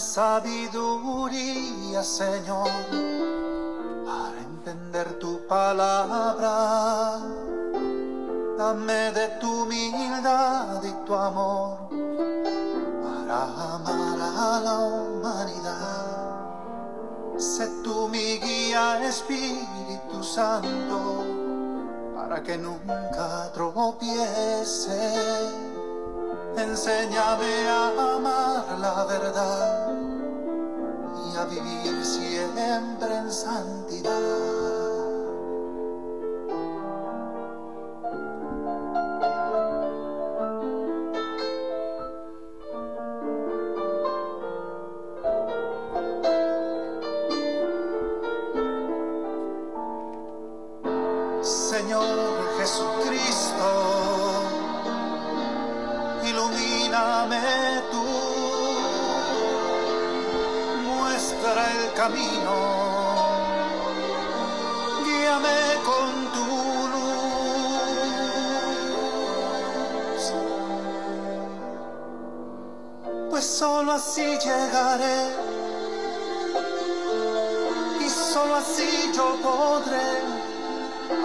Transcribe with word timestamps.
Sabiduría, 0.00 2.00
Señor, 2.02 2.70
para 4.06 4.40
entender 4.40 5.18
tu 5.18 5.46
palabra. 5.46 7.20
Dame 8.56 9.12
de 9.12 9.28
tu 9.40 9.64
humildad 9.64 10.82
y 10.82 10.92
tu 11.04 11.14
amor 11.14 11.90
para 13.02 13.44
amar 13.74 14.18
a 14.18 14.60
la 14.64 14.78
humanidad. 14.78 16.16
Sé 17.36 17.68
tú 17.84 18.08
mi 18.08 18.38
guía, 18.38 19.06
Espíritu 19.06 20.24
Santo, 20.24 21.26
para 22.16 22.42
que 22.42 22.56
nunca 22.56 23.50
tropiece 23.52 24.96
Enséñame 26.56 27.68
a 27.68 28.16
amar 28.16 28.78
la 28.78 29.04
verdad 29.04 29.89
siempre 32.60 33.16
en 33.16 33.32
santidad. 33.32 34.59
así 74.20 74.48
llegaré 74.48 75.28
y 78.00 78.08
solo 78.08 78.56
así 78.56 79.10
yo 79.14 79.36
podré 79.42 80.08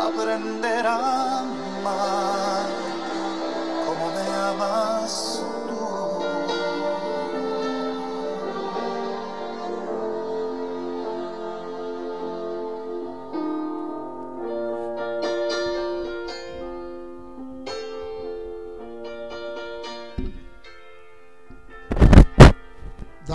aprender 0.01 0.87
a 0.87 1.39
amar 1.39 2.65
como 3.85 4.07
me 4.11 4.35
amas. 4.49 4.94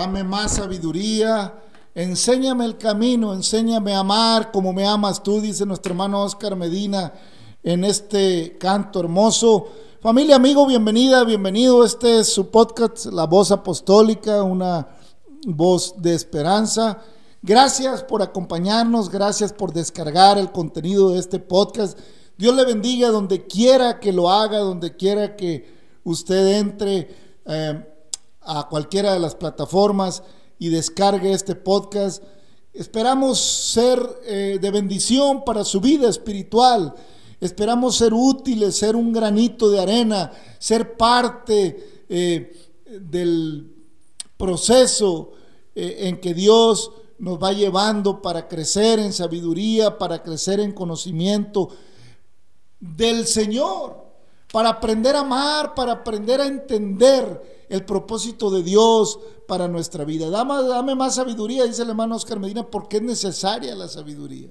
Dame 0.00 0.24
más 0.24 0.52
sabiduría, 0.52 1.52
enséñame 1.94 2.64
el 2.64 2.78
camino, 2.78 3.34
enséñame 3.34 3.92
a 3.92 3.98
amar 3.98 4.50
como 4.50 4.72
me 4.72 4.86
amas 4.86 5.22
tú, 5.22 5.42
dice 5.42 5.66
nuestro 5.66 5.92
hermano 5.92 6.22
Oscar 6.22 6.56
Medina 6.56 7.12
en 7.62 7.84
este 7.84 8.56
canto 8.58 9.00
hermoso. 9.00 9.68
Familia, 10.00 10.36
amigo, 10.36 10.66
bienvenida, 10.66 11.22
bienvenido. 11.24 11.84
Este 11.84 12.20
es 12.20 12.32
su 12.32 12.48
podcast, 12.48 13.06
La 13.12 13.26
Voz 13.26 13.50
Apostólica, 13.50 14.42
una 14.42 14.88
voz 15.46 16.00
de 16.00 16.14
esperanza. 16.14 17.02
Gracias 17.42 18.02
por 18.02 18.22
acompañarnos, 18.22 19.10
gracias 19.10 19.52
por 19.52 19.70
descargar 19.70 20.38
el 20.38 20.50
contenido 20.50 21.10
de 21.10 21.18
este 21.18 21.40
podcast. 21.40 21.98
Dios 22.38 22.56
le 22.56 22.64
bendiga 22.64 23.10
donde 23.10 23.46
quiera 23.46 24.00
que 24.00 24.14
lo 24.14 24.30
haga, 24.30 24.60
donde 24.60 24.96
quiera 24.96 25.36
que 25.36 25.70
usted 26.04 26.56
entre. 26.56 27.14
Eh, 27.44 27.84
a 28.42 28.68
cualquiera 28.68 29.12
de 29.12 29.18
las 29.18 29.34
plataformas 29.34 30.22
y 30.58 30.68
descargue 30.68 31.32
este 31.32 31.54
podcast. 31.54 32.22
Esperamos 32.72 33.40
ser 33.40 33.98
eh, 34.24 34.58
de 34.60 34.70
bendición 34.70 35.44
para 35.44 35.64
su 35.64 35.80
vida 35.80 36.08
espiritual. 36.08 36.94
Esperamos 37.40 37.96
ser 37.96 38.12
útiles, 38.12 38.76
ser 38.76 38.94
un 38.96 39.12
granito 39.12 39.70
de 39.70 39.80
arena, 39.80 40.30
ser 40.58 40.96
parte 40.96 42.04
eh, 42.08 42.52
del 43.00 43.74
proceso 44.36 45.32
eh, 45.74 46.08
en 46.08 46.20
que 46.20 46.34
Dios 46.34 46.92
nos 47.18 47.42
va 47.42 47.52
llevando 47.52 48.22
para 48.22 48.48
crecer 48.48 48.98
en 48.98 49.12
sabiduría, 49.12 49.98
para 49.98 50.22
crecer 50.22 50.60
en 50.60 50.72
conocimiento 50.72 51.68
del 52.78 53.26
Señor, 53.26 54.09
para 54.52 54.70
aprender 54.70 55.16
a 55.16 55.20
amar, 55.20 55.74
para 55.74 55.92
aprender 55.92 56.40
a 56.40 56.46
entender 56.46 57.66
el 57.68 57.84
propósito 57.84 58.50
de 58.50 58.62
Dios 58.62 59.18
para 59.46 59.68
nuestra 59.68 60.04
vida. 60.04 60.28
Dame, 60.28 60.62
dame 60.64 60.94
más 60.94 61.14
sabiduría, 61.14 61.64
dice 61.64 61.82
el 61.82 61.90
hermano 61.90 62.16
Oscar 62.16 62.40
Medina, 62.40 62.68
porque 62.68 62.96
es 62.96 63.02
necesaria 63.02 63.74
la 63.74 63.88
sabiduría. 63.88 64.50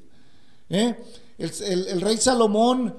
¿Eh? 0.69 0.95
El, 1.37 2.01
rey 2.01 2.17
Salomón, 2.17 2.95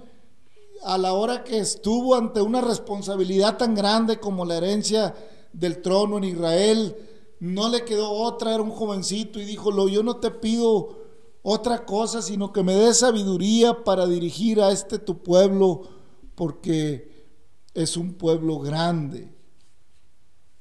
a 0.83 0.99
la 0.99 1.15
hora 1.15 1.45
que 1.45 1.59
estuvo 1.59 2.15
ante 2.15 2.43
una 2.43 2.61
responsabilidad 2.61 3.57
tan 3.57 3.75
grande 3.75 4.19
como 4.19 4.45
la 4.45 4.57
herencia 4.57 5.15
del 5.53 5.81
trono 5.81 6.19
en 6.19 6.25
Israel, 6.25 6.97
no 7.39 7.71
le 7.71 7.85
quedó 7.85 8.11
otra, 8.11 8.55
era 8.55 8.63
un 8.63 8.71
jovencito 8.71 9.41
y 9.41 9.45
dijo, 9.45 9.89
yo 9.89 10.03
no 10.03 10.17
te 10.17 10.31
pido 10.31 10.99
otra 11.43 11.87
cosa, 11.87 12.21
sino 12.21 12.53
que 12.53 12.63
me 12.63 12.75
des 12.75 12.99
sabiduría 12.99 13.85
para 13.85 14.07
dirigir 14.07 14.61
a 14.61 14.71
este 14.71 14.99
tu 14.99 15.23
pueblo, 15.23 16.00
porque 16.41 17.27
es 17.75 17.99
un 17.99 18.15
pueblo 18.15 18.61
grande. 18.61 19.31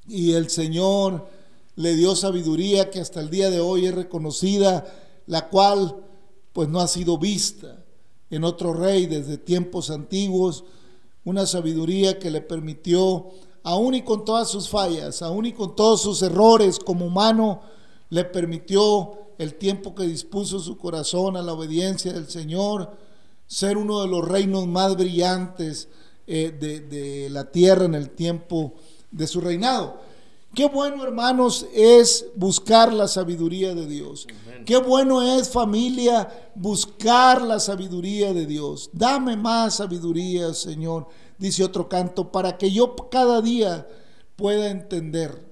Y 0.10 0.34
el 0.34 0.50
Señor 0.50 1.26
le 1.78 1.96
dio 1.96 2.18
sabiduría 2.18 2.90
que 2.90 3.00
hasta 3.00 3.22
el 3.22 3.30
día 3.30 3.50
de 3.50 3.62
hoy 3.62 3.86
es 3.86 3.96
reconocida, 3.96 4.86
la 5.26 5.48
cual 5.48 5.96
pues 6.52 6.68
no 6.68 6.82
ha 6.82 6.88
sido 6.90 7.18
vista 7.18 7.82
en 8.30 8.44
otro 8.44 8.74
rey 8.74 9.06
desde 9.06 9.38
tiempos 9.38 9.90
antiguos, 9.90 10.66
una 11.24 11.46
sabiduría 11.46 12.20
que 12.20 12.30
le 12.30 12.42
permitió, 12.42 13.30
aún 13.64 13.96
y 13.96 14.02
con 14.02 14.26
todas 14.26 14.50
sus 14.50 14.68
fallas, 14.68 15.22
aún 15.22 15.46
y 15.46 15.54
con 15.54 15.78
todos 15.78 16.02
sus 16.02 16.22
errores 16.24 16.78
como 16.78 17.06
humano, 17.06 17.62
le 18.10 18.26
permitió 18.26 19.14
el 19.38 19.54
tiempo 19.54 19.96
que 19.96 20.04
dispuso 20.04 20.60
su 20.60 20.78
corazón 20.78 21.38
a 21.38 21.42
la 21.42 21.54
obediencia 21.54 22.12
del 22.12 22.28
Señor, 22.28 22.98
ser 23.50 23.78
uno 23.78 24.02
de 24.04 24.08
los 24.08 24.28
reinos 24.28 24.68
más 24.68 24.96
brillantes 24.96 25.90
eh, 26.28 26.56
de, 26.58 26.82
de 26.82 27.30
la 27.32 27.52
tierra 27.52 27.86
en 27.86 27.96
el 27.96 28.12
tiempo 28.12 28.76
de 29.10 29.26
su 29.26 29.42
reinado. 29.42 30.00
Qué 30.54 30.68
bueno, 30.68 31.04
hermanos, 31.04 31.66
es 31.74 32.28
buscar 32.36 32.94
la 32.94 33.08
sabiduría 33.08 33.74
de 33.74 33.88
Dios. 33.88 34.28
Qué 34.66 34.78
bueno 34.78 35.22
es, 35.22 35.50
familia, 35.50 36.52
buscar 36.54 37.42
la 37.42 37.60
sabiduría 37.60 38.34
de 38.34 38.46
Dios. 38.46 38.90
Dame 38.94 39.36
más 39.36 39.78
sabiduría, 39.78 40.54
Señor, 40.54 41.08
dice 41.38 41.64
otro 41.64 41.90
canto, 41.90 42.32
para 42.32 42.58
que 42.58 42.72
yo 42.72 42.96
cada 43.10 43.42
día 43.42 43.88
pueda 44.36 44.70
entender. 44.70 45.49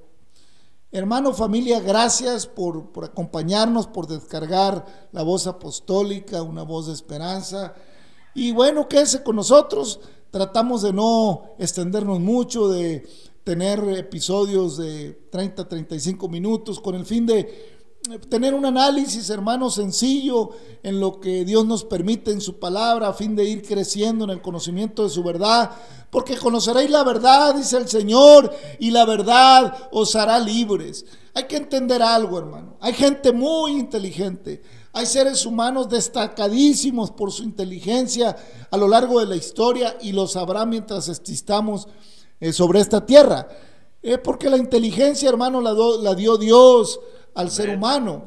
Hermano, 0.90 1.34
familia, 1.34 1.82
gracias 1.82 2.48
por, 2.48 2.92
por 2.92 3.04
acompañarnos, 3.04 3.88
por 3.88 4.08
descargar 4.08 4.86
la 5.12 5.22
voz 5.22 5.46
apostólica, 5.46 6.42
una 6.42 6.64
voz 6.64 6.88
de 6.88 6.94
esperanza. 6.94 7.74
Y 8.34 8.54
bueno, 8.54 8.88
quédese 8.88 9.22
con 9.22 9.36
nosotros. 9.36 10.00
Tratamos 10.32 10.84
de 10.84 10.94
no 10.94 11.56
extendernos 11.60 12.22
mucho, 12.22 12.70
de 12.70 13.06
tener 13.44 13.80
episodios 13.98 14.78
de 14.78 15.14
30, 15.30 15.68
35 15.68 16.30
minutos 16.30 16.80
con 16.80 16.96
el 16.96 17.06
fin 17.06 17.26
de 17.26 17.77
tener 18.30 18.54
un 18.54 18.66
análisis, 18.66 19.30
hermano, 19.30 19.70
sencillo 19.70 20.52
en 20.84 21.00
lo 21.00 21.20
que 21.20 21.46
Dios 21.46 21.66
nos 21.66 21.84
permite 21.84 22.32
en 22.32 22.42
su 22.42 22.60
palabra, 22.60 23.10
a 23.10 23.14
fin 23.14 23.36
de 23.36 23.46
ir 23.46 23.62
creciendo 23.62 24.24
en 24.24 24.32
el 24.32 24.42
conocimiento 24.42 25.04
de 25.04 25.10
su 25.10 25.24
verdad, 25.24 25.72
porque 26.10 26.38
conoceréis 26.38 26.90
la 26.90 27.04
verdad, 27.04 27.56
dice 27.56 27.78
el 27.78 27.88
Señor, 27.88 28.54
y 28.80 28.92
la 28.92 29.06
verdad 29.06 29.90
os 29.92 30.16
hará 30.16 30.40
libres. 30.40 31.06
Hay 31.34 31.44
que 31.44 31.58
entender 31.58 32.02
algo, 32.02 32.40
hermano. 32.40 32.78
Hay 32.80 32.94
gente 32.94 33.32
muy 33.32 33.74
inteligente. 33.74 34.62
Hay 34.94 35.06
seres 35.06 35.46
humanos 35.46 35.90
destacadísimos 35.90 37.12
por 37.12 37.32
su 37.32 37.44
inteligencia 37.44 38.36
a 38.72 38.78
lo 38.78 38.88
largo 38.88 39.20
de 39.20 39.28
la 39.28 39.36
historia 39.36 39.96
y 40.02 40.14
lo 40.14 40.26
sabrá 40.26 40.66
mientras 40.66 41.10
existamos 41.10 41.88
eh, 42.40 42.52
sobre 42.52 42.80
esta 42.80 43.06
tierra. 43.06 43.48
Es 44.02 44.18
porque 44.20 44.50
la 44.50 44.58
inteligencia, 44.58 45.30
hermano, 45.30 45.62
la 45.62 46.16
dio 46.16 46.38
Dios 46.38 47.00
al 47.38 47.52
ser 47.52 47.70
humano. 47.70 48.26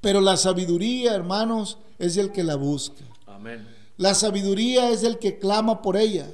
Pero 0.00 0.20
la 0.20 0.36
sabiduría, 0.36 1.14
hermanos, 1.14 1.78
es 1.98 2.18
el 2.18 2.32
que 2.32 2.44
la 2.44 2.56
busca. 2.56 3.04
La 3.96 4.14
sabiduría 4.14 4.90
es 4.90 5.04
el 5.04 5.18
que 5.18 5.38
clama 5.38 5.80
por 5.80 5.96
ella. 5.96 6.28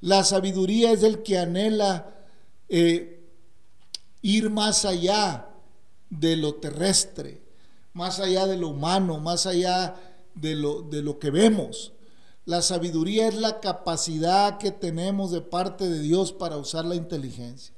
La 0.00 0.24
sabiduría 0.24 0.92
es 0.92 1.02
el 1.02 1.22
que 1.22 1.38
anhela 1.38 2.06
eh, 2.68 3.28
ir 4.22 4.48
más 4.48 4.84
allá 4.84 5.48
de 6.08 6.36
lo 6.36 6.54
terrestre, 6.54 7.42
más 7.92 8.18
allá 8.18 8.46
de 8.46 8.56
lo 8.56 8.68
humano, 8.68 9.18
más 9.18 9.46
allá 9.46 9.94
de 10.34 10.54
lo, 10.54 10.82
de 10.82 11.02
lo 11.02 11.18
que 11.18 11.30
vemos. 11.30 11.92
La 12.46 12.62
sabiduría 12.62 13.28
es 13.28 13.34
la 13.34 13.60
capacidad 13.60 14.56
que 14.56 14.70
tenemos 14.70 15.32
de 15.32 15.42
parte 15.42 15.86
de 15.86 16.00
Dios 16.00 16.32
para 16.32 16.56
usar 16.56 16.86
la 16.86 16.94
inteligencia. 16.94 17.74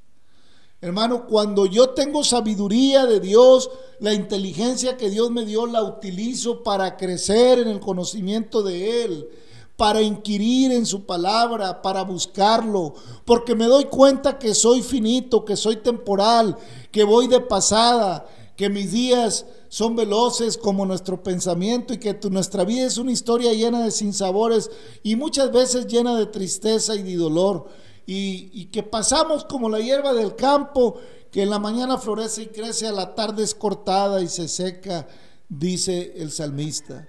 Hermano, 0.82 1.26
cuando 1.26 1.66
yo 1.66 1.90
tengo 1.90 2.24
sabiduría 2.24 3.04
de 3.04 3.20
Dios, 3.20 3.70
la 3.98 4.14
inteligencia 4.14 4.96
que 4.96 5.10
Dios 5.10 5.30
me 5.30 5.44
dio 5.44 5.66
la 5.66 5.82
utilizo 5.82 6.62
para 6.62 6.96
crecer 6.96 7.58
en 7.58 7.68
el 7.68 7.80
conocimiento 7.80 8.62
de 8.62 9.04
Él, 9.04 9.28
para 9.76 10.00
inquirir 10.00 10.72
en 10.72 10.86
su 10.86 11.04
palabra, 11.04 11.82
para 11.82 12.02
buscarlo, 12.02 12.94
porque 13.26 13.54
me 13.54 13.66
doy 13.66 13.86
cuenta 13.86 14.38
que 14.38 14.54
soy 14.54 14.80
finito, 14.80 15.44
que 15.44 15.54
soy 15.54 15.76
temporal, 15.76 16.56
que 16.90 17.04
voy 17.04 17.26
de 17.26 17.40
pasada, 17.40 18.26
que 18.56 18.70
mis 18.70 18.90
días 18.90 19.44
son 19.68 19.96
veloces 19.96 20.56
como 20.56 20.86
nuestro 20.86 21.22
pensamiento 21.22 21.92
y 21.92 21.98
que 21.98 22.18
nuestra 22.30 22.64
vida 22.64 22.86
es 22.86 22.96
una 22.96 23.12
historia 23.12 23.52
llena 23.52 23.84
de 23.84 23.90
sinsabores 23.90 24.70
y 25.02 25.16
muchas 25.16 25.52
veces 25.52 25.86
llena 25.86 26.16
de 26.16 26.26
tristeza 26.26 26.94
y 26.94 27.02
de 27.02 27.16
dolor. 27.16 27.68
Y, 28.12 28.50
y, 28.52 28.64
que 28.72 28.82
pasamos 28.82 29.44
como 29.44 29.68
la 29.68 29.78
hierba 29.78 30.12
del 30.12 30.34
campo, 30.34 30.98
que 31.30 31.42
en 31.42 31.50
la 31.50 31.60
mañana 31.60 31.96
florece 31.96 32.42
y 32.42 32.46
crece, 32.48 32.88
a 32.88 32.92
la 32.92 33.14
tarde 33.14 33.44
es 33.44 33.54
cortada 33.54 34.20
y 34.20 34.26
se 34.26 34.48
seca, 34.48 35.06
dice 35.48 36.14
el 36.16 36.32
salmista. 36.32 37.06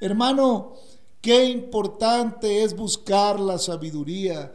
Hermano, 0.00 0.74
qué 1.20 1.46
importante 1.46 2.62
es 2.62 2.76
buscar 2.76 3.40
la 3.40 3.58
sabiduría. 3.58 4.52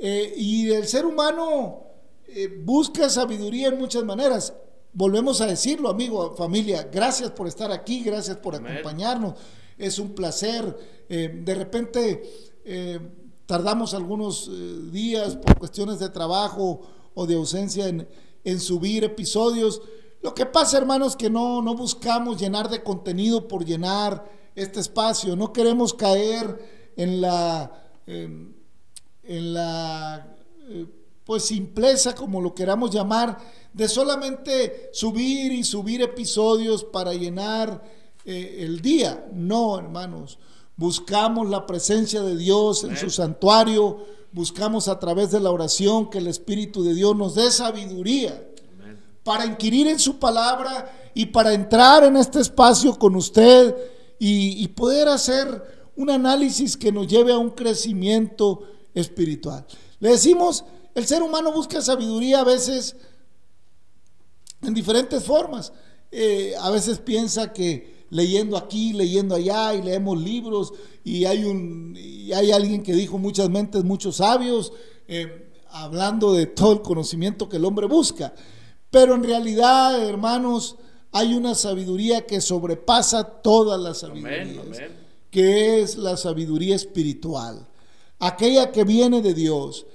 Eh, 0.00 0.34
y 0.36 0.68
el 0.70 0.88
ser 0.88 1.06
humano 1.06 1.84
eh, 2.26 2.48
busca 2.64 3.08
sabiduría 3.08 3.68
en 3.68 3.78
muchas 3.78 4.02
maneras. 4.02 4.52
Volvemos 4.92 5.40
a 5.40 5.46
decirlo, 5.46 5.90
amigo, 5.90 6.34
familia, 6.34 6.88
gracias 6.92 7.30
por 7.30 7.46
estar 7.46 7.70
aquí, 7.70 8.02
gracias 8.02 8.36
por 8.38 8.56
acompañarnos. 8.56 9.34
Es 9.78 10.00
un 10.00 10.12
placer. 10.12 11.04
Eh, 11.08 11.40
de 11.44 11.54
repente 11.54 12.22
tardamos 13.50 13.94
algunos 13.94 14.48
días 14.92 15.34
por 15.34 15.58
cuestiones 15.58 15.98
de 15.98 16.08
trabajo 16.08 16.82
o 17.14 17.26
de 17.26 17.34
ausencia 17.34 17.88
en, 17.88 18.60
subir 18.60 19.02
episodios. 19.02 19.82
Lo 20.22 20.32
que 20.36 20.46
pasa, 20.46 20.78
hermanos, 20.78 21.16
que 21.16 21.28
no, 21.28 21.60
no 21.60 21.74
buscamos 21.74 22.40
llenar 22.40 22.70
de 22.70 22.84
contenido 22.84 23.48
por 23.48 23.64
llenar 23.64 24.24
este 24.54 24.78
espacio. 24.78 25.34
No 25.34 25.52
queremos 25.52 25.92
caer 25.92 26.92
en 26.96 27.20
la, 27.20 27.90
en 28.06 28.54
la 29.24 30.32
eh, 30.68 30.86
pues 31.24 31.46
simpleza, 31.46 32.14
como 32.14 32.40
lo 32.40 32.54
queramos 32.54 32.92
llamar, 32.92 33.36
de 33.72 33.88
solamente 33.88 34.90
subir 34.92 35.50
y 35.50 35.64
subir 35.64 36.02
episodios 36.02 36.84
para 36.84 37.14
llenar 37.14 37.82
eh, 38.24 38.58
el 38.60 38.80
día. 38.80 39.26
No, 39.32 39.76
hermanos. 39.76 40.38
Buscamos 40.80 41.50
la 41.50 41.66
presencia 41.66 42.22
de 42.22 42.38
Dios 42.38 42.84
en 42.84 42.96
su 42.96 43.10
santuario, 43.10 43.98
buscamos 44.32 44.88
a 44.88 44.98
través 44.98 45.30
de 45.30 45.38
la 45.38 45.50
oración 45.50 46.08
que 46.08 46.16
el 46.16 46.26
Espíritu 46.26 46.82
de 46.82 46.94
Dios 46.94 47.14
nos 47.14 47.34
dé 47.34 47.50
sabiduría 47.50 48.42
para 49.22 49.44
inquirir 49.44 49.88
en 49.88 49.98
su 49.98 50.18
palabra 50.18 50.90
y 51.12 51.26
para 51.26 51.52
entrar 51.52 52.04
en 52.04 52.16
este 52.16 52.40
espacio 52.40 52.98
con 52.98 53.14
usted 53.14 53.76
y, 54.18 54.66
poder 54.68 55.08
hacer 55.08 55.90
un 55.96 56.08
análisis 56.08 56.78
que 56.78 56.90
nos 56.90 57.06
lleve 57.06 57.34
a 57.34 57.38
un 57.38 57.50
crecimiento 57.50 58.62
espiritual. 58.94 59.66
Le 59.98 60.12
decimos, 60.12 60.64
el 60.94 61.06
ser 61.06 61.22
humano 61.22 61.52
busca 61.52 61.82
sabiduría 61.82 62.40
a 62.40 62.44
veces 62.44 62.96
en 64.62 64.72
diferentes 64.72 65.22
formas. 65.24 65.74
Eh, 66.10 66.54
a 66.58 66.70
veces 66.70 66.98
piensa 67.00 67.52
que 67.52 67.99
leyendo 68.10 68.56
aquí, 68.56 68.92
leyendo 68.92 69.34
allá 69.34 69.74
y 69.74 69.82
leemos 69.82 70.20
libros 70.20 70.72
y 71.04 71.24
hay, 71.24 71.44
un, 71.44 71.96
y 71.96 72.32
hay 72.32 72.52
alguien 72.52 72.82
que 72.82 72.92
dijo 72.92 73.18
muchas 73.18 73.48
mentes, 73.48 73.84
muchos 73.84 74.16
sabios, 74.16 74.72
eh, 75.08 75.50
hablando 75.70 76.32
de 76.32 76.46
todo 76.46 76.72
el 76.72 76.82
conocimiento 76.82 77.48
que 77.48 77.56
el 77.56 77.64
hombre 77.64 77.86
busca. 77.86 78.34
Pero 78.90 79.14
en 79.14 79.22
realidad, 79.22 80.04
hermanos, 80.04 80.76
hay 81.12 81.34
una 81.34 81.54
sabiduría 81.54 82.26
que 82.26 82.40
sobrepasa 82.40 83.24
todas 83.24 83.80
las 83.80 83.98
sabidurías, 83.98 84.80
que 85.30 85.80
es 85.80 85.96
la 85.96 86.16
sabiduría 86.16 86.74
espiritual, 86.74 87.66
aquella 88.18 88.72
que 88.72 88.84
viene 88.84 89.22
de 89.22 89.34
Dios. 89.34 89.86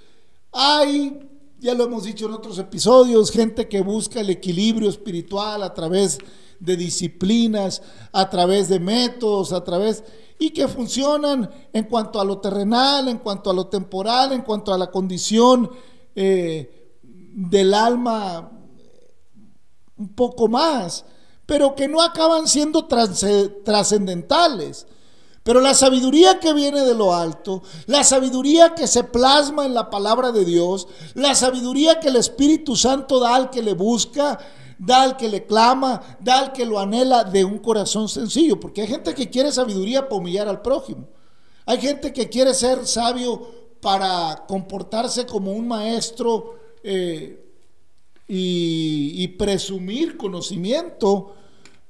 Hay, 0.51 1.24
ya 1.65 1.73
lo 1.73 1.85
hemos 1.85 2.03
dicho 2.03 2.27
en 2.27 2.33
otros 2.33 2.59
episodios, 2.59 3.31
gente 3.31 3.67
que 3.67 3.81
busca 3.81 4.19
el 4.19 4.29
equilibrio 4.29 4.87
espiritual 4.87 5.63
a 5.63 5.73
través 5.73 6.19
de 6.59 6.77
disciplinas, 6.77 7.81
a 8.11 8.29
través 8.29 8.69
de 8.69 8.79
métodos, 8.79 9.51
a 9.51 9.63
través 9.63 10.03
y 10.37 10.51
que 10.51 10.67
funcionan 10.67 11.49
en 11.73 11.85
cuanto 11.85 12.21
a 12.21 12.23
lo 12.23 12.37
terrenal, 12.37 13.07
en 13.07 13.17
cuanto 13.17 13.49
a 13.49 13.53
lo 13.55 13.65
temporal, 13.65 14.33
en 14.33 14.43
cuanto 14.43 14.75
a 14.75 14.77
la 14.77 14.91
condición 14.91 15.71
eh, 16.13 16.99
del 17.01 17.73
alma 17.73 18.51
un 19.97 20.09
poco 20.09 20.47
más, 20.47 21.03
pero 21.47 21.73
que 21.73 21.87
no 21.87 21.99
acaban 21.99 22.47
siendo 22.47 22.85
trascendentales. 22.85 24.85
Pero 25.45 25.61
la 25.61 25.75
sabiduría 25.75 26.39
que 26.39 26.55
viene 26.55 26.81
de 26.81 26.95
lo 26.95 27.13
alto, 27.13 27.61
la 27.85 28.03
sabiduría 28.03 28.73
que 28.73 28.87
se 28.87 29.03
plasma 29.03 29.67
en 29.67 29.75
la 29.75 29.91
palabra 29.91 30.31
de 30.31 30.43
Dios, 30.43 30.87
la 31.13 31.35
sabiduría 31.35 31.99
que 31.99 32.07
el 32.07 32.15
Espíritu 32.15 32.75
Santo 32.75 33.19
da 33.19 33.35
al 33.35 33.51
que 33.51 33.61
le 33.61 33.75
busca, 33.75 34.39
da 34.79 35.03
al 35.03 35.17
que 35.17 35.29
le 35.29 35.45
clama, 35.45 36.01
da 36.19 36.39
al 36.39 36.51
que 36.51 36.65
lo 36.65 36.79
anhela 36.79 37.23
de 37.23 37.45
un 37.45 37.59
corazón 37.59 38.09
sencillo. 38.09 38.59
Porque 38.59 38.81
hay 38.81 38.87
gente 38.87 39.13
que 39.13 39.29
quiere 39.29 39.51
sabiduría 39.51 40.09
para 40.09 40.19
humillar 40.19 40.47
al 40.47 40.63
prójimo. 40.63 41.09
Hay 41.67 41.79
gente 41.79 42.11
que 42.11 42.27
quiere 42.27 42.55
ser 42.55 42.87
sabio 42.87 43.47
para 43.81 44.45
comportarse 44.47 45.27
como 45.27 45.51
un 45.51 45.67
maestro 45.67 46.55
eh, 46.81 47.39
y, 48.27 49.27
presumir 49.37 50.17
conocimiento, 50.17 51.35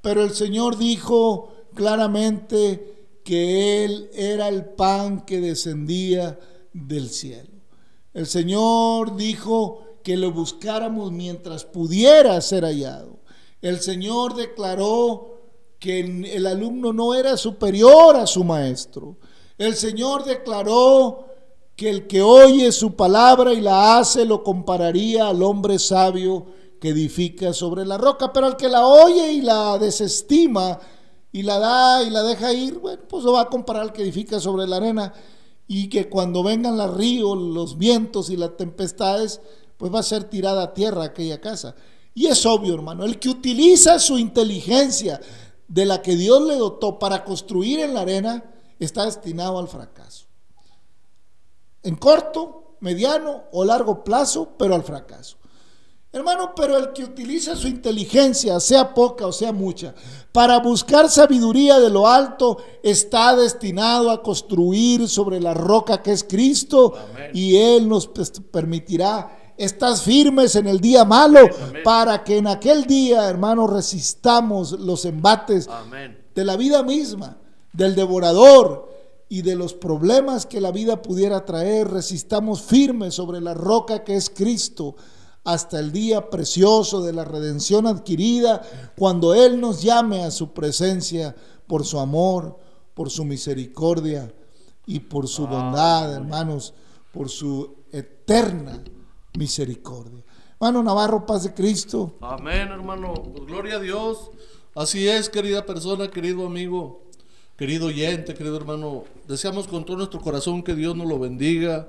pero 0.02 0.22
el 0.22 0.34
Señor 0.34 0.76
dijo 0.76 1.54
claramente 1.74 2.95
que 3.26 3.84
Él 3.84 4.08
era 4.14 4.46
el 4.46 4.64
pan 4.64 5.26
que 5.26 5.40
descendía 5.40 6.38
del 6.72 7.10
cielo. 7.10 7.50
El 8.14 8.28
Señor 8.28 9.16
dijo 9.16 9.98
que 10.04 10.16
lo 10.16 10.30
buscáramos 10.30 11.10
mientras 11.10 11.64
pudiera 11.64 12.40
ser 12.40 12.62
hallado. 12.62 13.18
El 13.60 13.80
Señor 13.80 14.36
declaró 14.36 15.40
que 15.80 15.98
el 16.00 16.46
alumno 16.46 16.92
no 16.92 17.16
era 17.16 17.36
superior 17.36 18.14
a 18.14 18.28
su 18.28 18.44
maestro. 18.44 19.16
El 19.58 19.74
Señor 19.74 20.24
declaró 20.24 21.26
que 21.74 21.90
el 21.90 22.06
que 22.06 22.22
oye 22.22 22.70
su 22.70 22.94
palabra 22.94 23.52
y 23.52 23.60
la 23.60 23.98
hace 23.98 24.24
lo 24.24 24.44
compararía 24.44 25.26
al 25.26 25.42
hombre 25.42 25.80
sabio 25.80 26.46
que 26.80 26.90
edifica 26.90 27.52
sobre 27.52 27.84
la 27.84 27.98
roca, 27.98 28.32
pero 28.32 28.46
al 28.46 28.56
que 28.56 28.68
la 28.68 28.86
oye 28.86 29.32
y 29.32 29.40
la 29.40 29.78
desestima 29.78 30.78
y 31.36 31.42
la 31.42 31.58
da 31.58 32.02
y 32.02 32.10
la 32.10 32.22
deja 32.22 32.52
ir, 32.52 32.78
bueno, 32.78 33.02
pues 33.08 33.24
lo 33.24 33.32
va 33.32 33.42
a 33.42 33.48
comparar 33.48 33.82
al 33.82 33.92
que 33.92 34.02
edifica 34.02 34.40
sobre 34.40 34.66
la 34.66 34.76
arena 34.76 35.12
y 35.68 35.88
que 35.88 36.08
cuando 36.08 36.42
vengan 36.42 36.76
los 36.76 36.94
ríos, 36.96 37.36
los 37.36 37.76
vientos 37.78 38.30
y 38.30 38.36
las 38.36 38.56
tempestades, 38.56 39.40
pues 39.76 39.92
va 39.92 40.00
a 40.00 40.04
ser 40.04 40.24
tirada 40.24 40.62
a 40.62 40.74
tierra 40.74 41.04
aquella 41.04 41.40
casa. 41.40 41.74
Y 42.14 42.26
es 42.26 42.46
obvio, 42.46 42.74
hermano, 42.74 43.04
el 43.04 43.18
que 43.18 43.28
utiliza 43.28 43.98
su 43.98 44.18
inteligencia 44.18 45.20
de 45.68 45.84
la 45.84 46.00
que 46.00 46.16
Dios 46.16 46.42
le 46.42 46.56
dotó 46.56 46.98
para 46.98 47.24
construir 47.24 47.80
en 47.80 47.94
la 47.94 48.02
arena, 48.02 48.44
está 48.78 49.04
destinado 49.04 49.58
al 49.58 49.68
fracaso 49.68 50.26
en 51.86 51.94
corto, 51.94 52.76
mediano 52.80 53.44
o 53.52 53.64
largo 53.64 54.02
plazo, 54.02 54.54
pero 54.58 54.74
al 54.74 54.82
fracaso. 54.82 55.36
Hermano, 56.16 56.54
pero 56.56 56.78
el 56.78 56.94
que 56.94 57.04
utiliza 57.04 57.54
su 57.54 57.68
inteligencia, 57.68 58.58
sea 58.58 58.94
poca 58.94 59.26
o 59.26 59.32
sea 59.32 59.52
mucha, 59.52 59.94
para 60.32 60.58
buscar 60.60 61.10
sabiduría 61.10 61.78
de 61.78 61.90
lo 61.90 62.08
alto, 62.08 62.56
está 62.82 63.36
destinado 63.36 64.10
a 64.10 64.22
construir 64.22 65.10
sobre 65.10 65.38
la 65.40 65.52
roca 65.52 66.00
que 66.02 66.12
es 66.12 66.24
Cristo 66.24 66.94
y 67.34 67.56
Él 67.56 67.86
nos 67.86 68.08
permitirá 68.50 69.52
estar 69.58 69.94
firmes 69.94 70.56
en 70.56 70.68
el 70.68 70.80
día 70.80 71.04
malo 71.04 71.50
para 71.84 72.24
que 72.24 72.38
en 72.38 72.46
aquel 72.46 72.86
día, 72.86 73.28
hermano, 73.28 73.66
resistamos 73.66 74.72
los 74.72 75.04
embates 75.04 75.68
de 76.34 76.44
la 76.46 76.56
vida 76.56 76.82
misma, 76.82 77.36
del 77.74 77.94
devorador, 77.94 78.88
y 79.28 79.42
de 79.42 79.56
los 79.56 79.74
problemas 79.74 80.46
que 80.46 80.60
la 80.60 80.70
vida 80.70 81.02
pudiera 81.02 81.44
traer, 81.44 81.88
resistamos 81.88 82.62
firmes 82.62 83.12
sobre 83.12 83.40
la 83.40 83.54
roca 83.54 84.04
que 84.04 84.14
es 84.14 84.30
Cristo 84.30 84.94
hasta 85.46 85.78
el 85.78 85.92
día 85.92 86.28
precioso 86.28 87.02
de 87.02 87.12
la 87.12 87.24
redención 87.24 87.86
adquirida, 87.86 88.62
cuando 88.96 89.32
Él 89.32 89.60
nos 89.60 89.80
llame 89.80 90.24
a 90.24 90.32
su 90.32 90.52
presencia 90.52 91.36
por 91.68 91.86
su 91.86 92.00
amor, 92.00 92.58
por 92.94 93.10
su 93.10 93.24
misericordia 93.24 94.34
y 94.86 94.98
por 94.98 95.28
su 95.28 95.46
bondad, 95.46 96.12
hermanos, 96.12 96.74
por 97.12 97.28
su 97.28 97.76
eterna 97.92 98.82
misericordia. 99.38 100.24
Hermano 100.54 100.82
Navarro, 100.82 101.24
paz 101.24 101.44
de 101.44 101.54
Cristo. 101.54 102.16
Amén, 102.22 102.68
hermano. 102.72 103.14
Pues 103.14 103.46
gloria 103.46 103.76
a 103.76 103.80
Dios. 103.80 104.32
Así 104.74 105.06
es, 105.06 105.28
querida 105.30 105.64
persona, 105.64 106.10
querido 106.10 106.44
amigo, 106.44 107.04
querido 107.56 107.86
oyente, 107.86 108.34
querido 108.34 108.56
hermano. 108.56 109.04
Deseamos 109.28 109.68
con 109.68 109.84
todo 109.84 109.98
nuestro 109.98 110.20
corazón 110.20 110.64
que 110.64 110.74
Dios 110.74 110.96
nos 110.96 111.06
lo 111.06 111.20
bendiga. 111.20 111.88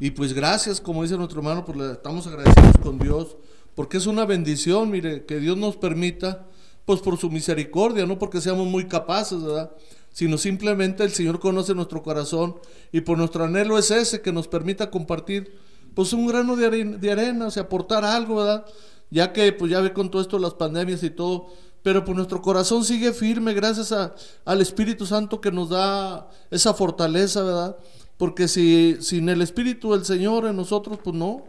Y 0.00 0.10
pues 0.10 0.32
gracias, 0.32 0.80
como 0.80 1.02
dice 1.02 1.16
nuestro 1.16 1.40
hermano, 1.40 1.64
pues 1.64 1.78
le 1.78 1.92
estamos 1.92 2.26
agradecidos 2.26 2.78
con 2.82 2.98
Dios, 2.98 3.36
porque 3.74 3.96
es 3.96 4.06
una 4.06 4.24
bendición, 4.24 4.90
mire, 4.90 5.24
que 5.24 5.38
Dios 5.38 5.56
nos 5.56 5.76
permita, 5.76 6.46
pues 6.84 7.00
por 7.00 7.16
su 7.16 7.30
misericordia, 7.30 8.06
no 8.06 8.18
porque 8.18 8.40
seamos 8.40 8.66
muy 8.66 8.86
capaces, 8.86 9.42
¿verdad? 9.42 9.70
Sino 10.12 10.36
simplemente 10.36 11.02
el 11.04 11.10
Señor 11.10 11.40
conoce 11.40 11.74
nuestro 11.74 12.02
corazón 12.02 12.56
y 12.92 13.00
por 13.00 13.18
nuestro 13.18 13.44
anhelo 13.44 13.78
es 13.78 13.90
ese 13.90 14.20
que 14.20 14.32
nos 14.32 14.48
permita 14.48 14.90
compartir 14.90 15.58
pues 15.94 16.12
un 16.12 16.26
grano 16.26 16.56
de 16.56 16.66
arena, 16.66 16.96
de 16.96 17.12
arena, 17.12 17.46
o 17.46 17.50
sea, 17.50 17.64
aportar 17.64 18.04
algo, 18.04 18.36
¿verdad? 18.36 18.66
Ya 19.10 19.32
que 19.32 19.52
pues 19.52 19.70
ya 19.70 19.80
ve 19.80 19.92
con 19.92 20.10
todo 20.10 20.22
esto 20.22 20.38
las 20.38 20.54
pandemias 20.54 21.02
y 21.02 21.10
todo, 21.10 21.46
pero 21.82 22.04
pues 22.04 22.16
nuestro 22.16 22.42
corazón 22.42 22.84
sigue 22.84 23.12
firme 23.12 23.54
gracias 23.54 23.92
a, 23.92 24.14
al 24.44 24.60
Espíritu 24.60 25.06
Santo 25.06 25.40
que 25.40 25.52
nos 25.52 25.70
da 25.70 26.28
esa 26.50 26.74
fortaleza, 26.74 27.42
¿verdad? 27.42 27.76
Porque 28.16 28.48
si 28.48 28.96
sin 29.00 29.28
el 29.28 29.42
Espíritu 29.42 29.92
del 29.92 30.04
Señor 30.04 30.46
en 30.46 30.56
nosotros, 30.56 30.98
pues 31.02 31.16
no, 31.16 31.44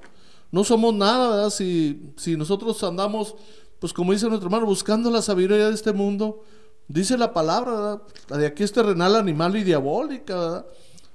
no 0.51 0.63
somos 0.63 0.93
nada, 0.93 1.29
¿verdad? 1.29 1.49
Si, 1.49 2.11
si 2.17 2.35
nosotros 2.35 2.83
andamos, 2.83 3.35
pues 3.79 3.93
como 3.93 4.13
dice 4.13 4.27
nuestro 4.27 4.47
hermano, 4.47 4.65
buscando 4.65 5.11
la 5.11 5.21
sabiduría 5.21 5.67
de 5.67 5.75
este 5.75 5.93
mundo, 5.93 6.43
dice 6.87 7.17
la 7.17 7.33
palabra. 7.33 8.01
La 8.29 8.37
de 8.37 8.47
aquí 8.47 8.63
es 8.63 8.71
terrenal, 8.71 9.15
animal 9.15 9.55
y 9.55 9.63
diabólica, 9.63 10.35
¿verdad? 10.35 10.65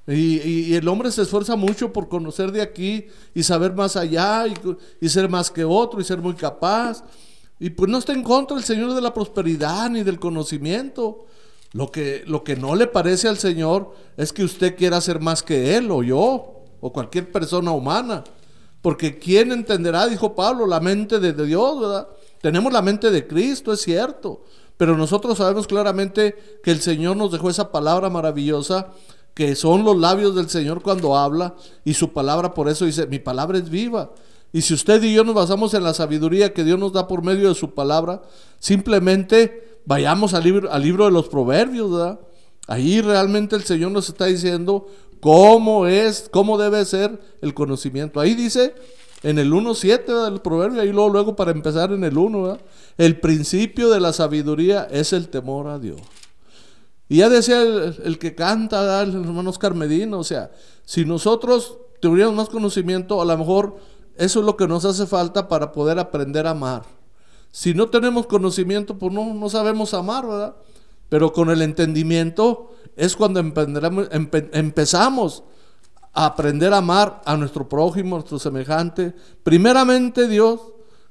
Y, 0.06 0.74
el 0.74 0.88
hombre 0.88 1.12
se 1.12 1.22
esfuerza 1.22 1.56
mucho 1.56 1.92
por 1.92 2.08
conocer 2.08 2.50
de 2.50 2.62
aquí 2.62 3.06
y 3.34 3.42
saber 3.42 3.74
más 3.74 3.96
allá 3.96 4.44
y, 5.00 5.08
ser 5.08 5.28
más 5.28 5.50
que 5.50 5.64
otro 5.64 6.00
y 6.00 6.04
ser 6.04 6.18
muy 6.18 6.34
capaz. 6.34 7.04
Y 7.58 7.70
pues 7.70 7.90
no 7.90 7.98
está 7.98 8.12
en 8.12 8.22
contra 8.22 8.56
el 8.56 8.64
Señor 8.64 8.94
de 8.94 9.00
la 9.00 9.14
prosperidad 9.14 9.88
ni 9.90 10.02
del 10.02 10.18
conocimiento. 10.18 11.26
Lo 11.72 11.90
que, 11.90 12.24
lo 12.26 12.42
que 12.42 12.56
no 12.56 12.74
le 12.74 12.86
parece 12.86 13.28
al 13.28 13.38
Señor 13.38 13.94
es 14.16 14.32
que 14.32 14.44
usted 14.44 14.76
quiera 14.76 15.00
ser 15.00 15.20
más 15.20 15.42
que 15.42 15.76
Él 15.76 15.90
o 15.90 16.02
yo 16.02 16.64
o 16.80 16.92
cualquier 16.92 17.30
persona 17.30 17.70
humana. 17.70 18.24
Porque 18.82 19.18
¿quién 19.18 19.52
entenderá, 19.52 20.06
dijo 20.06 20.34
Pablo, 20.34 20.66
la 20.66 20.80
mente 20.80 21.20
de 21.20 21.32
Dios, 21.32 21.80
¿verdad? 21.80 22.08
Tenemos 22.40 22.72
la 22.72 22.82
mente 22.82 23.10
de 23.10 23.26
Cristo, 23.26 23.72
es 23.72 23.82
cierto. 23.82 24.42
Pero 24.76 24.96
nosotros 24.96 25.36
sabemos 25.36 25.66
claramente 25.66 26.58
que 26.62 26.70
el 26.70 26.80
Señor 26.80 27.16
nos 27.16 27.30
dejó 27.30 27.50
esa 27.50 27.70
palabra 27.70 28.08
maravillosa 28.08 28.88
que 29.34 29.54
son 29.54 29.84
los 29.84 29.96
labios 29.96 30.34
del 30.34 30.48
Señor 30.48 30.82
cuando 30.82 31.16
habla 31.16 31.54
y 31.84 31.94
su 31.94 32.12
palabra 32.12 32.52
por 32.52 32.68
eso 32.68 32.84
dice, 32.84 33.06
mi 33.06 33.18
palabra 33.18 33.58
es 33.58 33.68
viva. 33.68 34.10
Y 34.52 34.62
si 34.62 34.74
usted 34.74 35.02
y 35.02 35.14
yo 35.14 35.22
nos 35.22 35.34
basamos 35.34 35.74
en 35.74 35.84
la 35.84 35.94
sabiduría 35.94 36.52
que 36.52 36.64
Dios 36.64 36.78
nos 36.78 36.92
da 36.92 37.06
por 37.06 37.22
medio 37.22 37.48
de 37.48 37.54
su 37.54 37.72
palabra, 37.72 38.22
simplemente 38.58 39.69
vayamos 39.84 40.34
al 40.34 40.44
libro, 40.44 40.72
al 40.72 40.82
libro 40.82 41.04
de 41.04 41.10
los 41.10 41.28
proverbios, 41.28 41.90
¿verdad? 41.90 42.20
Ahí 42.66 43.00
realmente 43.00 43.56
el 43.56 43.64
Señor 43.64 43.90
nos 43.90 44.08
está 44.08 44.26
diciendo 44.26 44.86
cómo 45.20 45.86
es, 45.86 46.28
cómo 46.30 46.58
debe 46.58 46.84
ser 46.84 47.20
el 47.42 47.54
conocimiento. 47.54 48.20
Ahí 48.20 48.34
dice 48.34 48.74
en 49.22 49.38
el 49.38 49.52
1.7 49.52 50.24
del 50.30 50.40
proverbio, 50.40 50.80
ahí 50.80 50.92
luego, 50.92 51.10
luego 51.10 51.36
para 51.36 51.50
empezar 51.50 51.92
en 51.92 52.04
el 52.04 52.16
1, 52.16 52.58
el 52.96 53.20
principio 53.20 53.90
de 53.90 54.00
la 54.00 54.12
sabiduría 54.12 54.88
es 54.90 55.12
el 55.12 55.28
temor 55.28 55.68
a 55.68 55.78
Dios. 55.78 56.00
Y 57.08 57.16
ya 57.16 57.28
decía 57.28 57.60
el, 57.60 58.18
que 58.18 58.34
canta, 58.34 59.02
el 59.02 59.14
hermano 59.16 59.50
Oscar 59.50 59.74
Medina, 59.74 60.16
o 60.16 60.24
sea, 60.24 60.52
si 60.84 61.04
nosotros 61.04 61.76
tuviéramos 62.00 62.36
más 62.36 62.48
conocimiento, 62.48 63.20
a 63.20 63.24
lo 63.24 63.36
mejor 63.36 63.78
eso 64.16 64.40
es 64.40 64.46
lo 64.46 64.56
que 64.56 64.68
nos 64.68 64.84
hace 64.84 65.06
falta 65.06 65.48
para 65.48 65.72
poder 65.72 65.98
aprender 65.98 66.46
a 66.46 66.50
amar. 66.50 66.99
Si 67.50 67.74
no 67.74 67.88
tenemos 67.88 68.26
conocimiento, 68.26 68.98
pues 68.98 69.12
no, 69.12 69.34
no 69.34 69.48
sabemos 69.48 69.94
amar, 69.94 70.26
¿verdad? 70.26 70.56
Pero 71.08 71.32
con 71.32 71.50
el 71.50 71.62
entendimiento 71.62 72.72
es 72.96 73.16
cuando 73.16 73.40
empezamos 73.40 75.42
a 76.12 76.26
aprender 76.26 76.72
a 76.72 76.78
amar 76.78 77.22
a 77.24 77.36
nuestro 77.36 77.68
prójimo, 77.68 78.16
a 78.16 78.18
nuestro 78.18 78.38
semejante. 78.38 79.14
Primeramente 79.42 80.28
Dios, 80.28 80.60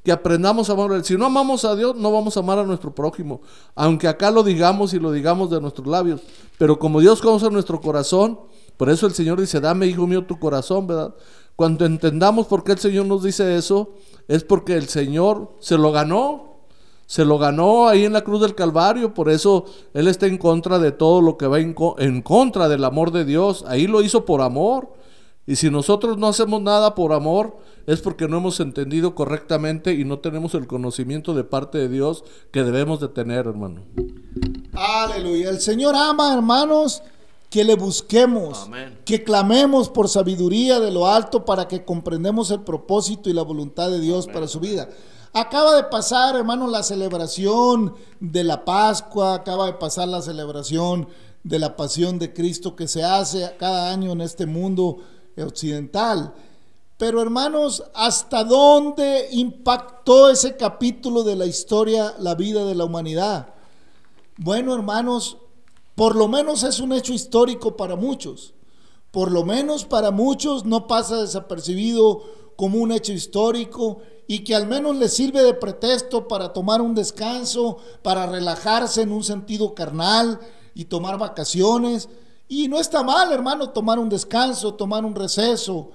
que 0.03 0.12
aprendamos 0.12 0.69
a 0.69 0.74
amar. 0.74 1.03
Si 1.03 1.17
no 1.17 1.25
amamos 1.25 1.65
a 1.65 1.75
Dios, 1.75 1.96
no 1.96 2.12
vamos 2.12 2.38
a 2.38 2.39
amar 2.39 2.60
a 2.60 2.63
nuestro 2.63 2.96
prójimo. 2.96 3.41
Aunque 3.75 4.08
acá 4.08 4.31
lo 4.31 4.43
digamos 4.43 4.93
y 4.93 5.00
lo 5.00 5.12
digamos 5.12 5.50
de 5.50 5.60
nuestros 5.60 5.88
labios. 5.88 6.22
Pero 6.58 6.79
como 6.79 7.01
Dios 7.01 7.22
conoce 7.22 7.50
nuestro 7.50 7.81
corazón, 7.81 8.39
por 8.77 8.89
eso 8.89 9.08
el 9.08 9.13
Señor 9.13 9.41
dice, 9.41 9.60
dame, 9.60 9.88
hijo 9.88 10.08
mío, 10.08 10.25
tu 10.25 10.39
corazón, 10.39 10.88
¿verdad? 10.88 11.13
Cuando 11.60 11.86
entendamos 11.86 12.48
por 12.48 12.63
qué 12.63 12.72
el 12.72 12.78
Señor 12.78 13.06
nos 13.08 13.22
dice 13.22 13.58
eso, 13.58 13.89
es 14.30 14.46
porque 14.46 14.78
el 14.78 14.88
Señor 14.88 15.58
se 15.60 15.78
lo 15.78 15.92
ganó. 15.92 16.62
Se 17.06 17.25
lo 17.25 17.38
ganó 17.38 17.89
ahí 17.89 18.06
en 18.06 18.13
la 18.13 18.24
cruz 18.24 18.39
del 18.39 18.56
Calvario, 18.56 19.13
por 19.13 19.30
eso 19.30 19.66
Él 19.94 20.08
está 20.08 20.25
en 20.28 20.38
contra 20.38 20.80
de 20.80 20.94
todo 20.94 21.20
lo 21.20 21.38
que 21.38 21.48
va 21.48 21.60
en, 21.60 22.22
contra 22.22 22.70
del 22.70 22.86
amor 22.86 23.12
de 23.12 23.25
Dios. 23.25 23.66
Ahí 23.68 23.88
lo 23.88 24.01
hizo 24.01 24.24
por 24.24 24.39
amor. 24.39 24.94
Y 25.46 25.58
si 25.58 25.70
nosotros 25.70 26.18
no 26.18 26.28
hacemos 26.28 26.62
nada 26.62 26.96
por 26.96 27.12
amor, 27.12 27.58
es 27.88 28.00
porque 28.00 28.30
no 28.30 28.38
hemos 28.38 28.62
entendido 28.62 29.13
correctamente 29.13 29.94
y 29.94 30.06
no 30.06 30.20
tenemos 30.20 30.54
el 30.54 30.66
conocimiento 30.66 31.34
de 31.34 31.44
parte 31.44 31.78
de 31.78 31.89
Dios 31.89 32.24
que 32.51 32.63
debemos 32.63 33.01
de 33.01 33.10
tener, 33.10 33.48
hermano. 33.48 33.82
Aleluya. 34.72 35.50
El 35.50 35.60
Señor 35.60 35.94
ama, 35.94 36.34
hermanos, 36.34 37.04
que 37.50 37.63
le 37.63 37.75
busquemos, 37.75 38.70
que 39.06 39.24
clamemos 39.24 39.89
por 39.89 40.08
sabiduría 40.08 40.79
de 40.79 40.91
lo 40.91 41.08
alto 41.08 41.46
para 41.46 41.68
que 41.68 41.84
comprendamos 41.84 42.51
el 42.51 42.62
propósito 42.62 43.29
y 43.29 43.34
la 43.34 43.41
voluntad 43.41 43.89
de 43.89 44.00
Dios 44.00 44.27
para 44.27 44.48
su 44.48 44.60
vida. 44.60 44.88
Acaba 45.34 45.75
de 45.75 45.84
pasar, 45.86 46.36
hermanos, 46.36 46.72
la 46.72 46.84
celebración 46.84 47.96
de 48.20 48.44
la 48.44 48.65
Pascua, 48.65 49.36
acaba 49.36 49.65
de 49.65 49.74
pasar 49.74 50.08
la 50.08 50.22
celebración 50.22 51.08
de 51.44 51.60
la 51.60 51.75
pasión 51.75 52.20
de 52.20 52.34
Cristo 52.34 52.75
que 52.75 52.88
se 52.88 53.03
hace 53.03 53.56
cada 53.58 53.91
año 53.91 54.12
en 54.12 54.22
este 54.22 54.46
mundo 54.46 55.00
occidental. 55.38 56.34
Pero 56.98 57.22
hermanos, 57.22 57.84
¿hasta 57.94 58.44
dónde 58.44 59.29
impactó 59.32 60.29
ese 60.29 60.58
capítulo 60.58 61.24
de 61.24 61.36
la 61.36 61.46
historia 61.46 62.13
la 62.20 62.36
vida 62.36 62.65
de 62.65 62.75
la 62.75 62.86
humanidad? 62.86 63.53
Bueno, 64.38 64.75
hermanos, 64.75 65.38
por 66.00 66.15
lo 66.15 66.29
menos 66.29 66.63
es 66.63 66.79
un 66.79 66.94
hecho 66.94 67.12
histórico 67.12 67.75
para 67.75 67.98
muchos. 67.98 68.53
Por 69.12 69.34
lo 69.34 69.44
menos 69.44 69.84
para 69.84 70.12
muchos 70.12 70.63
no 70.63 70.88
pasa 70.88 71.18
desapercibido 71.18 72.24
como 72.56 72.77
un 72.77 72.94
hecho 72.94 73.12
histórico 73.12 74.00
y 74.25 74.46
que 74.46 74.56
al 74.56 74.65
menos 74.65 74.96
les 74.96 75.12
sirve 75.12 75.44
de 75.44 75.53
pretexto 75.53 76.25
para 76.25 76.53
tomar 76.53 76.79
un 76.79 76.96
descanso, 76.96 77.79
para 78.01 78.27
relajarse 78.27 79.01
en 79.01 79.12
un 79.12 79.25
sentido 79.25 79.75
carnal 79.75 80.39
y 80.74 80.86
tomar 80.86 81.18
vacaciones. 81.18 82.08
Y 82.48 82.70
no 82.70 82.79
está 82.79 83.03
mal, 83.03 83.34
hermano, 83.34 83.72
tomar 83.72 84.00
un 84.00 84.08
descanso, 84.08 84.75
tomar 84.75 85.03
un 85.03 85.15
receso, 85.15 85.91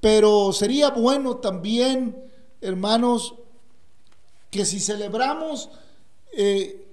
pero 0.00 0.52
sería 0.52 0.90
bueno 0.90 1.38
también, 1.38 2.30
hermanos, 2.60 3.34
que 4.52 4.64
si 4.64 4.78
celebramos 4.78 5.68
eh, 6.30 6.85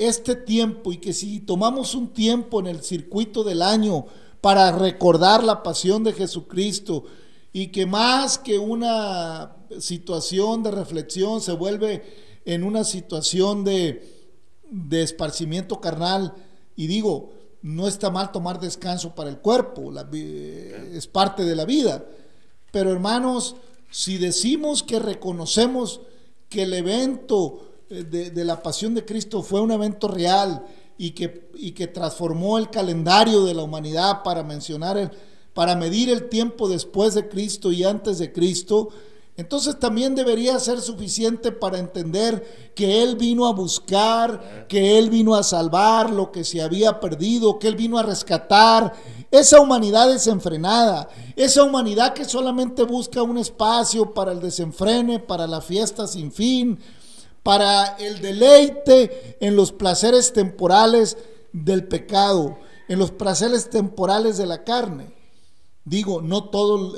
este 0.00 0.34
tiempo 0.34 0.92
y 0.92 0.96
que 0.96 1.12
si 1.12 1.40
tomamos 1.40 1.94
un 1.94 2.08
tiempo 2.08 2.58
en 2.58 2.66
el 2.66 2.82
circuito 2.82 3.44
del 3.44 3.60
año 3.60 4.06
para 4.40 4.72
recordar 4.72 5.44
la 5.44 5.62
pasión 5.62 6.02
de 6.04 6.14
Jesucristo 6.14 7.04
y 7.52 7.66
que 7.66 7.84
más 7.84 8.38
que 8.38 8.58
una 8.58 9.56
situación 9.78 10.62
de 10.62 10.70
reflexión 10.70 11.42
se 11.42 11.52
vuelve 11.52 12.02
en 12.46 12.64
una 12.64 12.84
situación 12.84 13.62
de, 13.62 14.30
de 14.70 15.02
esparcimiento 15.02 15.80
carnal, 15.80 16.34
y 16.74 16.86
digo, 16.86 17.32
no 17.60 17.86
está 17.86 18.10
mal 18.10 18.32
tomar 18.32 18.58
descanso 18.58 19.14
para 19.14 19.28
el 19.28 19.38
cuerpo, 19.38 19.92
es 20.12 21.06
parte 21.06 21.44
de 21.44 21.54
la 21.54 21.66
vida. 21.66 22.06
Pero 22.72 22.90
hermanos, 22.90 23.56
si 23.90 24.16
decimos 24.16 24.82
que 24.82 24.98
reconocemos 24.98 26.00
que 26.48 26.62
el 26.62 26.72
evento 26.72 27.69
eh, 27.90 28.04
de, 28.04 28.44
la 28.44 28.62
pasión 28.62 28.94
de 28.94 29.04
Cristo 29.04 29.42
fue 29.42 29.60
un 29.60 29.72
evento 29.72 30.06
real 30.06 30.64
y 30.96 31.10
que, 31.10 31.50
y 31.54 31.72
que 31.72 31.88
transformó 31.88 32.56
el 32.56 32.70
calendario 32.70 33.44
de 33.44 33.52
la 33.52 33.62
humanidad 33.62 34.22
para 34.22 34.44
mencionar, 34.44 34.96
el, 34.96 35.10
para 35.54 35.74
medir 35.74 36.08
el 36.08 36.28
tiempo 36.28 36.68
después 36.68 37.14
de 37.14 37.28
Cristo 37.28 37.72
y 37.72 37.82
antes 37.82 38.18
de 38.18 38.32
Cristo, 38.32 38.90
entonces 39.36 39.78
también 39.78 40.14
debería 40.14 40.58
ser 40.58 40.80
suficiente 40.80 41.50
para 41.50 41.78
entender 41.78 42.72
que 42.76 43.02
Él 43.02 43.16
vino 43.16 43.46
a 43.46 43.52
buscar, 43.52 44.66
que 44.68 44.98
Él 44.98 45.08
vino 45.08 45.34
a 45.34 45.42
salvar 45.42 46.10
lo 46.10 46.30
que 46.30 46.44
se 46.44 46.60
había 46.60 47.00
perdido, 47.00 47.58
que 47.58 47.66
Él 47.68 47.74
vino 47.74 47.98
a 47.98 48.02
rescatar 48.02 48.92
esa 49.30 49.60
humanidad 49.60 50.08
desenfrenada, 50.08 51.08
esa 51.34 51.64
humanidad 51.64 52.12
que 52.12 52.24
solamente 52.24 52.82
busca 52.82 53.22
un 53.22 53.38
espacio 53.38 54.12
para 54.12 54.32
el 54.32 54.40
desenfrene, 54.40 55.18
para 55.18 55.46
la 55.46 55.60
fiesta 55.60 56.06
sin 56.06 56.30
fin, 56.30 56.78
para 57.42 57.96
el 57.98 58.20
deleite 58.20 59.36
en 59.40 59.56
los 59.56 59.72
placeres 59.72 60.32
temporales 60.32 61.16
del 61.52 61.86
pecado, 61.88 62.58
en 62.88 62.98
los 62.98 63.10
placeres 63.10 63.70
temporales 63.70 64.36
de 64.38 64.46
la 64.46 64.64
carne. 64.64 65.14
Digo, 65.84 66.20
no 66.22 66.50
todo 66.50 66.94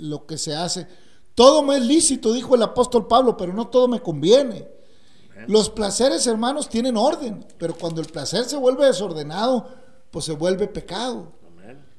lo 0.00 0.26
que 0.26 0.36
se 0.38 0.54
hace 0.54 0.86
Todo 1.34 1.62
me 1.62 1.76
es 1.76 1.82
lícito, 1.84 2.32
dijo 2.32 2.54
el 2.54 2.62
apóstol 2.62 3.06
Pablo, 3.06 3.36
pero 3.36 3.52
no 3.52 3.68
todo 3.68 3.88
me 3.88 4.00
conviene. 4.00 4.68
Los 5.48 5.68
placeres, 5.70 6.26
hermanos, 6.26 6.68
tienen 6.68 6.96
orden, 6.96 7.44
pero 7.58 7.74
cuando 7.76 8.00
el 8.00 8.06
placer 8.06 8.46
se 8.46 8.56
vuelve 8.56 8.86
desordenado, 8.86 9.68
pues 10.10 10.24
se 10.24 10.32
vuelve 10.32 10.66
pecado. 10.66 11.32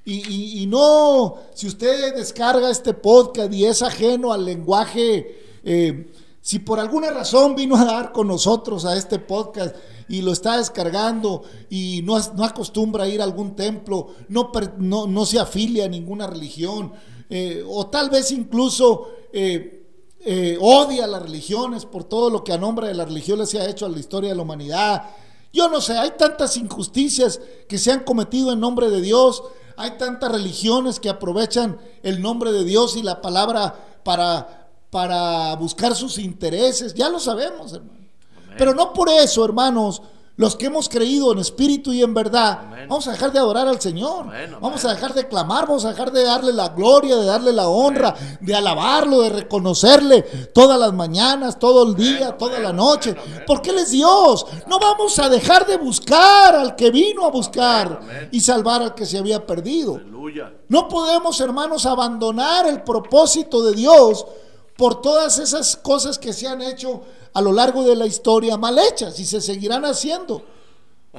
Y, 0.05 0.15
y- 0.27 0.63
y 0.63 0.65
no, 0.65 1.35
si 1.53 1.67
usted 1.67 2.15
descarga 2.15 2.69
este 2.71 2.93
podcast 2.93 3.53
y 3.53 3.65
es 3.65 3.81
ajeno 3.83 4.33
al 4.33 4.43
lenguaje, 4.45 5.59
eh, 5.63 6.11
si 6.41 6.59
por 6.59 6.79
alguna 6.79 7.11
razón 7.11 7.55
vino 7.55 7.75
a 7.75 7.85
dar 7.85 8.11
con 8.11 8.27
nosotros 8.27 8.85
a 8.85 8.95
este 8.95 9.19
podcast 9.19 9.75
y 10.07 10.21
lo 10.21 10.31
está 10.31 10.57
descargando 10.57 11.43
y 11.69 12.01
no, 12.03 12.17
no 12.35 12.45
acostumbra 12.45 13.03
a 13.03 13.07
ir 13.07 13.21
a 13.21 13.25
algún 13.25 13.55
templo, 13.55 14.07
no, 14.29 14.51
no, 14.77 15.07
no 15.07 15.25
se 15.25 15.39
afilia 15.39 15.85
a 15.85 15.89
ninguna 15.89 16.27
religión, 16.27 16.93
eh, 17.29 17.63
o 17.67 17.87
tal 17.87 18.09
vez 18.09 18.31
incluso 18.31 19.09
eh, 19.33 19.77
eh, 20.21 20.57
odia 20.59 21.07
las 21.07 21.21
religiones 21.21 21.85
por 21.85 22.03
todo 22.03 22.29
lo 22.29 22.43
que 22.43 22.53
a 22.53 22.57
nombre 22.57 22.87
de 22.87 22.93
la 22.93 23.05
religión 23.05 23.45
se 23.45 23.59
ha 23.59 23.69
hecho 23.69 23.85
a 23.85 23.89
la 23.89 23.99
historia 23.99 24.29
de 24.29 24.35
la 24.35 24.41
humanidad. 24.41 25.03
Yo 25.53 25.69
no 25.69 25.81
sé, 25.81 25.97
hay 25.97 26.11
tantas 26.17 26.57
injusticias 26.57 27.39
que 27.67 27.77
se 27.77 27.91
han 27.91 28.03
cometido 28.03 28.51
en 28.51 28.59
nombre 28.59 28.89
de 28.89 29.01
Dios, 29.01 29.43
hay 29.75 29.91
tantas 29.97 30.31
religiones 30.31 30.99
que 30.99 31.09
aprovechan 31.09 31.77
el 32.03 32.21
nombre 32.21 32.51
de 32.51 32.63
Dios 32.63 32.95
y 32.97 33.03
la 33.03 33.21
palabra 33.21 34.01
para, 34.03 34.66
para 34.89 35.55
buscar 35.55 35.95
sus 35.95 36.17
intereses, 36.17 36.93
ya 36.93 37.09
lo 37.09 37.19
sabemos, 37.19 37.73
hermano. 37.73 37.97
Pero 38.57 38.73
no 38.73 38.93
por 38.93 39.09
eso, 39.09 39.45
hermanos, 39.45 40.01
los 40.37 40.55
que 40.55 40.67
hemos 40.67 40.87
creído 40.87 41.31
en 41.31 41.39
espíritu 41.39 41.91
y 41.91 42.03
en 42.03 42.13
verdad, 42.13 42.59
Amén. 42.61 42.85
vamos 42.87 43.07
a 43.07 43.11
dejar 43.11 43.31
de 43.31 43.39
adorar 43.39 43.67
al 43.67 43.81
Señor. 43.81 44.25
Amén. 44.27 44.55
Vamos 44.61 44.85
a 44.85 44.93
dejar 44.93 45.15
de 45.15 45.27
clamar, 45.27 45.65
vamos 45.67 45.83
a 45.83 45.89
dejar 45.89 46.11
de 46.11 46.23
darle 46.23 46.53
la 46.53 46.69
gloria, 46.69 47.15
de 47.15 47.25
darle 47.25 47.51
la 47.51 47.67
honra, 47.67 48.13
de 48.39 48.53
alabarlo, 48.55 49.21
de 49.21 49.29
reconocerle 49.29 50.21
todas 50.53 50.79
las 50.79 50.93
mañanas, 50.93 51.57
todo 51.57 51.87
el 51.87 51.95
día, 51.95 52.37
toda 52.37 52.59
la 52.59 52.71
noche. 52.71 53.15
Porque 53.47 53.71
Él 53.71 53.79
es 53.79 53.89
Dios. 53.89 54.45
No 54.67 54.77
vamos 54.77 55.17
a 55.17 55.27
dejar 55.27 55.65
de 55.65 55.77
buscar 55.77 56.55
al 56.55 56.75
que 56.75 56.91
vino 56.91 57.25
a 57.25 57.31
buscar 57.31 58.29
y 58.31 58.39
salvar 58.39 58.83
al 58.83 58.93
que 58.93 59.07
se 59.07 59.17
había 59.17 59.43
perdido. 59.43 59.95
Aleluya. 59.95 60.53
No 60.69 60.87
podemos, 60.87 61.39
hermanos, 61.41 61.87
abandonar 61.87 62.67
el 62.67 62.83
propósito 62.83 63.63
de 63.63 63.73
Dios 63.73 64.23
por 64.77 65.01
todas 65.01 65.39
esas 65.39 65.75
cosas 65.75 66.19
que 66.19 66.33
se 66.33 66.47
han 66.47 66.61
hecho 66.61 67.01
a 67.33 67.41
lo 67.41 67.51
largo 67.51 67.83
de 67.83 67.95
la 67.95 68.05
historia 68.05 68.57
mal 68.57 68.77
hechas 68.77 69.19
y 69.19 69.25
se 69.25 69.41
seguirán 69.41 69.85
haciendo. 69.85 70.43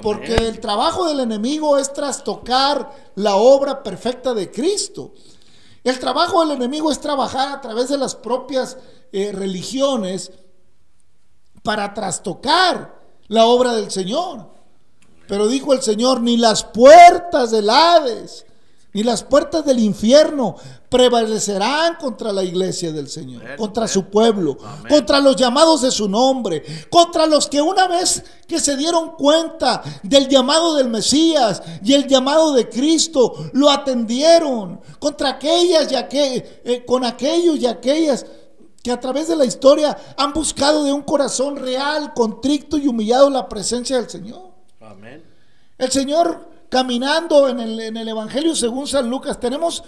Porque 0.00 0.34
el 0.34 0.60
trabajo 0.60 1.06
del 1.08 1.20
enemigo 1.20 1.76
es 1.76 1.92
trastocar 1.92 3.12
la 3.16 3.36
obra 3.36 3.82
perfecta 3.82 4.32
de 4.32 4.50
Cristo. 4.50 5.12
El 5.82 5.98
trabajo 5.98 6.40
del 6.40 6.56
enemigo 6.56 6.92
es 6.92 7.00
trabajar 7.00 7.48
a 7.48 7.60
través 7.60 7.88
de 7.88 7.98
las 7.98 8.14
propias 8.14 8.76
eh, 9.10 9.32
religiones 9.32 10.30
para 11.62 11.94
trastocar 11.94 13.00
la 13.26 13.46
obra 13.46 13.72
del 13.74 13.90
Señor. 13.90 14.50
Pero 15.26 15.48
dijo 15.48 15.72
el 15.72 15.82
Señor, 15.82 16.20
ni 16.20 16.36
las 16.36 16.64
puertas 16.64 17.50
del 17.50 17.68
Hades, 17.68 18.46
ni 18.98 19.04
las 19.04 19.22
puertas 19.22 19.64
del 19.64 19.78
infierno 19.78 20.56
prevalecerán 20.88 21.94
contra 22.00 22.32
la 22.32 22.42
iglesia 22.42 22.90
del 22.90 23.08
Señor, 23.08 23.42
Amén, 23.44 23.56
contra 23.56 23.84
amén. 23.84 23.94
su 23.94 24.04
pueblo, 24.06 24.58
Amén. 24.60 24.86
contra 24.92 25.20
los 25.20 25.36
llamados 25.36 25.82
de 25.82 25.92
su 25.92 26.08
nombre, 26.08 26.64
contra 26.90 27.24
los 27.26 27.46
que 27.46 27.62
una 27.62 27.86
vez 27.86 28.24
que 28.48 28.58
se 28.58 28.76
dieron 28.76 29.12
cuenta 29.12 29.82
del 30.02 30.28
llamado 30.28 30.74
del 30.74 30.88
Mesías 30.88 31.62
y 31.84 31.92
el 31.92 32.08
llamado 32.08 32.52
de 32.54 32.68
Cristo, 32.68 33.50
lo 33.52 33.70
atendieron, 33.70 34.80
contra 34.98 35.28
aquellas 35.30 35.92
y 35.92 35.94
aquel- 35.94 36.44
eh, 36.64 36.84
con 36.84 37.04
aquellos 37.04 37.56
y 37.58 37.66
aquellas 37.66 38.26
que 38.82 38.90
a 38.90 38.98
través 38.98 39.28
de 39.28 39.36
la 39.36 39.44
historia 39.44 39.96
han 40.16 40.32
buscado 40.32 40.82
de 40.82 40.92
un 40.92 41.02
corazón 41.02 41.54
real, 41.56 42.12
contrito 42.14 42.76
y 42.76 42.88
humillado 42.88 43.30
la 43.30 43.48
presencia 43.48 43.96
del 43.96 44.10
Señor. 44.10 44.50
Amén. 44.80 45.22
El 45.78 45.92
Señor 45.92 46.48
caminando 46.68 47.48
en 47.48 47.60
el, 47.60 47.80
en 47.80 47.96
el 47.96 48.08
Evangelio 48.08 48.54
según 48.54 48.86
San 48.86 49.08
Lucas, 49.08 49.38
tenemos 49.40 49.82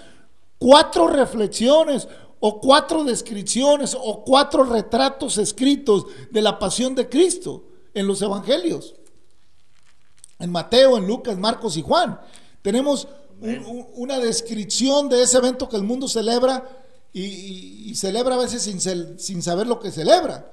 cuatro 0.58 1.06
reflexiones 1.08 2.08
o 2.40 2.60
cuatro 2.60 3.04
descripciones 3.04 3.96
o 3.98 4.24
cuatro 4.24 4.64
retratos 4.64 5.36
escritos 5.38 6.06
de 6.30 6.40
la 6.42 6.58
pasión 6.58 6.94
de 6.94 7.08
Cristo 7.08 7.64
en 7.94 8.06
los 8.06 8.22
Evangelios. 8.22 8.94
En 10.38 10.50
Mateo, 10.50 10.96
en 10.96 11.06
Lucas, 11.06 11.36
Marcos 11.36 11.76
y 11.76 11.82
Juan. 11.82 12.18
Tenemos 12.62 13.06
un- 13.42 13.58
un- 13.66 13.86
una 13.94 14.18
descripción 14.18 15.08
de 15.08 15.22
ese 15.22 15.36
evento 15.38 15.68
que 15.68 15.76
el 15.76 15.82
mundo 15.82 16.08
celebra 16.08 16.66
y, 17.12 17.22
y- 17.24 17.90
y 17.90 17.94
celebra 17.94 18.36
a 18.36 18.38
veces 18.38 18.62
sin 18.62 19.42
saber 19.42 19.66
lo 19.66 19.80
que 19.80 19.90
celebra. 19.90 20.52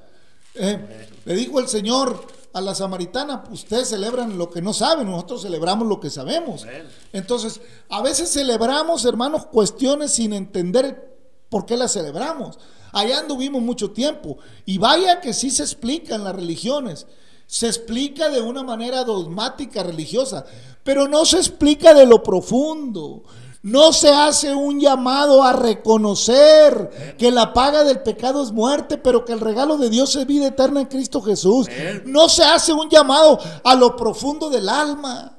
Eh, 0.56 1.08
le 1.26 1.36
dijo 1.36 1.60
el 1.60 1.68
Señor 1.68 2.26
a 2.54 2.62
la 2.62 2.74
samaritana, 2.74 3.44
ustedes 3.52 3.90
celebran 3.90 4.38
lo 4.38 4.50
que 4.50 4.62
no 4.62 4.74
saben, 4.74 5.10
nosotros 5.10 5.44
celebramos 5.44 5.88
lo 5.88 6.00
que 6.00 6.10
sabemos. 6.10 6.66
Entonces, 7.14 7.62
a 7.90 8.02
veces 8.02 8.32
celebramos, 8.32 9.06
hermanos, 9.06 9.46
cuestiones 9.46 10.14
sin 10.14 10.34
entender 10.34 11.18
por 11.50 11.66
qué 11.66 11.78
las 11.78 11.94
celebramos. 11.94 12.58
Allá 12.92 13.20
anduvimos 13.20 13.62
mucho 13.62 13.92
tiempo 13.92 14.38
y 14.66 14.78
vaya 14.78 15.22
que 15.22 15.34
sí 15.34 15.52
se 15.52 15.64
explica 15.64 16.16
en 16.16 16.24
las 16.24 16.36
religiones. 16.36 17.06
Se 17.46 17.68
explica 17.68 18.30
de 18.30 18.42
una 18.42 18.64
manera 18.64 19.04
dogmática 19.04 19.84
religiosa, 19.84 20.46
pero 20.84 21.08
no 21.08 21.26
se 21.26 21.38
explica 21.38 21.94
de 21.94 22.06
lo 22.06 22.24
profundo. 22.24 23.24
No 23.68 23.92
se 23.92 24.08
hace 24.08 24.56
un 24.56 24.80
llamado 24.80 25.44
a 25.44 25.52
reconocer 25.52 27.16
que 27.18 27.32
la 27.32 27.52
paga 27.52 27.84
del 27.84 28.02
pecado 28.02 28.42
es 28.42 28.54
muerte, 28.54 28.98
pero 28.98 29.26
que 29.26 29.34
el 29.34 29.42
regalo 29.42 29.78
de 29.78 29.90
Dios 29.90 30.16
es 30.16 30.26
vida 30.26 30.48
eterna 30.48 30.80
en 30.80 30.86
Cristo 30.86 31.22
Jesús. 31.22 31.68
No 32.06 32.30
se 32.30 32.46
hace 32.46 32.72
un 32.72 32.90
llamado 32.90 33.38
a 33.66 33.76
lo 33.76 33.98
profundo 33.98 34.50
del 34.50 34.70
alma. 34.70 35.38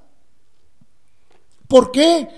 ¿Por 1.68 1.90
qué? 1.90 2.28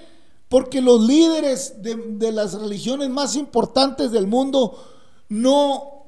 Porque 0.49 0.81
los 0.81 1.01
líderes 1.03 1.83
de, 1.83 1.97
de 1.97 2.31
las 2.31 2.55
religiones 2.55 3.11
más 3.11 3.35
importantes 3.35 4.13
del 4.13 4.29
mundo 4.29 4.79
no 5.29 6.05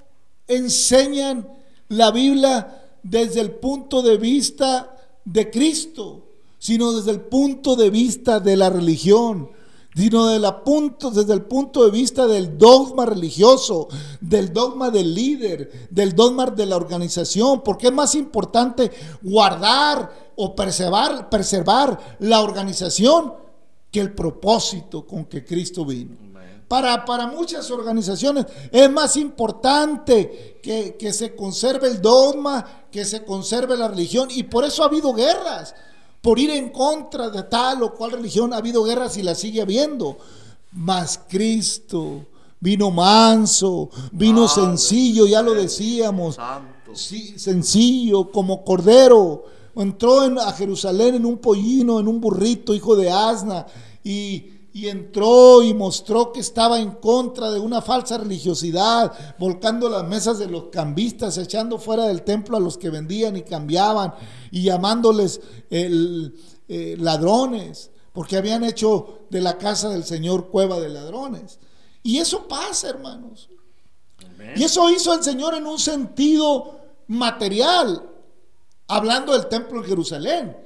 enseñan 0.46 1.48
la 1.88 2.12
Biblia 2.12 2.84
desde 3.02 3.40
el 3.40 3.50
punto 3.50 4.00
de 4.00 4.16
vista 4.16 4.96
de 5.24 5.50
Cristo, 5.50 6.22
sino 6.60 6.92
desde 6.92 7.10
el 7.10 7.22
punto 7.22 7.74
de 7.74 7.90
vista 7.90 8.38
de 8.38 8.56
la 8.56 8.70
religión, 8.70 9.50
sino 9.94 10.26
de 10.28 10.38
la 10.38 10.64
punto, 10.64 11.10
desde 11.10 11.34
el 11.34 11.42
punto 11.42 11.84
de 11.84 11.90
vista 11.90 12.26
del 12.26 12.56
dogma 12.56 13.04
religioso, 13.04 13.88
del 14.20 14.52
dogma 14.52 14.90
del 14.90 15.14
líder, 15.14 15.88
del 15.90 16.14
dogma 16.14 16.46
de 16.46 16.66
la 16.66 16.76
organización, 16.76 17.62
porque 17.62 17.88
es 17.88 17.92
más 17.92 18.14
importante 18.14 18.90
guardar 19.22 20.32
o 20.36 20.54
preservar, 20.54 21.28
preservar 21.28 22.16
la 22.20 22.40
organización 22.40 23.34
que 23.90 24.00
el 24.00 24.14
propósito 24.14 25.06
con 25.06 25.26
que 25.26 25.44
Cristo 25.44 25.84
vino. 25.84 26.16
Para, 26.66 27.04
para 27.04 27.26
muchas 27.26 27.70
organizaciones 27.70 28.46
es 28.70 28.90
más 28.90 29.18
importante 29.18 30.58
que, 30.62 30.96
que 30.98 31.12
se 31.12 31.36
conserve 31.36 31.88
el 31.88 32.00
dogma, 32.00 32.86
que 32.90 33.04
se 33.04 33.26
conserve 33.26 33.76
la 33.76 33.88
religión, 33.88 34.28
y 34.30 34.44
por 34.44 34.64
eso 34.64 34.82
ha 34.82 34.86
habido 34.86 35.12
guerras, 35.12 35.74
por 36.22 36.38
ir 36.38 36.50
en 36.50 36.70
contra 36.70 37.28
de 37.28 37.42
tal 37.42 37.82
o 37.82 37.92
cual 37.94 38.12
religión 38.12 38.54
ha 38.54 38.56
habido 38.58 38.82
guerras 38.84 39.16
y 39.18 39.22
la 39.22 39.34
sigue 39.34 39.60
habiendo. 39.60 40.16
Mas 40.70 41.20
Cristo 41.28 42.24
vino 42.60 42.90
manso, 42.90 43.90
vino 44.12 44.46
sencillo, 44.48 45.26
ya 45.26 45.42
lo 45.42 45.52
decíamos, 45.52 46.36
Santo. 46.36 46.94
Sí, 46.94 47.38
sencillo, 47.38 48.30
como 48.30 48.64
cordero. 48.64 49.44
Entró 49.74 50.24
en- 50.24 50.38
a 50.38 50.52
Jerusalén 50.52 51.14
en 51.16 51.26
un 51.26 51.38
pollino, 51.38 51.98
en 51.98 52.06
un 52.06 52.20
burrito, 52.20 52.74
hijo 52.74 52.94
de 52.94 53.10
asna, 53.10 53.66
y, 54.04 54.51
y 54.74 54.88
entró 54.88 55.62
y 55.62 55.74
mostró 55.74 56.32
que 56.32 56.40
estaba 56.40 56.80
en 56.80 56.92
contra 56.92 57.50
de 57.50 57.60
una 57.60 57.82
falsa 57.82 58.16
religiosidad, 58.16 59.12
volcando 59.38 59.88
las 59.88 60.04
mesas 60.04 60.38
de 60.38 60.46
los 60.46 60.64
cambistas, 60.70 61.36
echando 61.36 61.78
fuera 61.78 62.06
del 62.06 62.22
templo 62.22 62.56
a 62.56 62.60
los 62.60 62.78
que 62.78 62.88
vendían 62.88 63.36
y 63.36 63.42
cambiaban, 63.42 64.14
y 64.50 64.62
llamándoles 64.62 65.40
el, 65.68 66.34
eh, 66.68 66.96
ladrones, 66.98 67.90
porque 68.14 68.38
habían 68.38 68.64
hecho 68.64 69.20
de 69.28 69.42
la 69.42 69.58
casa 69.58 69.90
del 69.90 70.04
Señor 70.04 70.48
cueva 70.48 70.80
de 70.80 70.88
ladrones. 70.88 71.58
Y 72.02 72.18
eso 72.18 72.48
pasa, 72.48 72.88
hermanos. 72.88 73.50
Amén. 74.24 74.54
Y 74.56 74.64
eso 74.64 74.88
hizo 74.90 75.12
el 75.12 75.22
Señor 75.22 75.54
en 75.54 75.66
un 75.66 75.78
sentido 75.78 76.80
material, 77.08 78.08
hablando 78.88 79.32
del 79.34 79.48
templo 79.48 79.80
en 79.80 79.84
Jerusalén. 79.84 80.56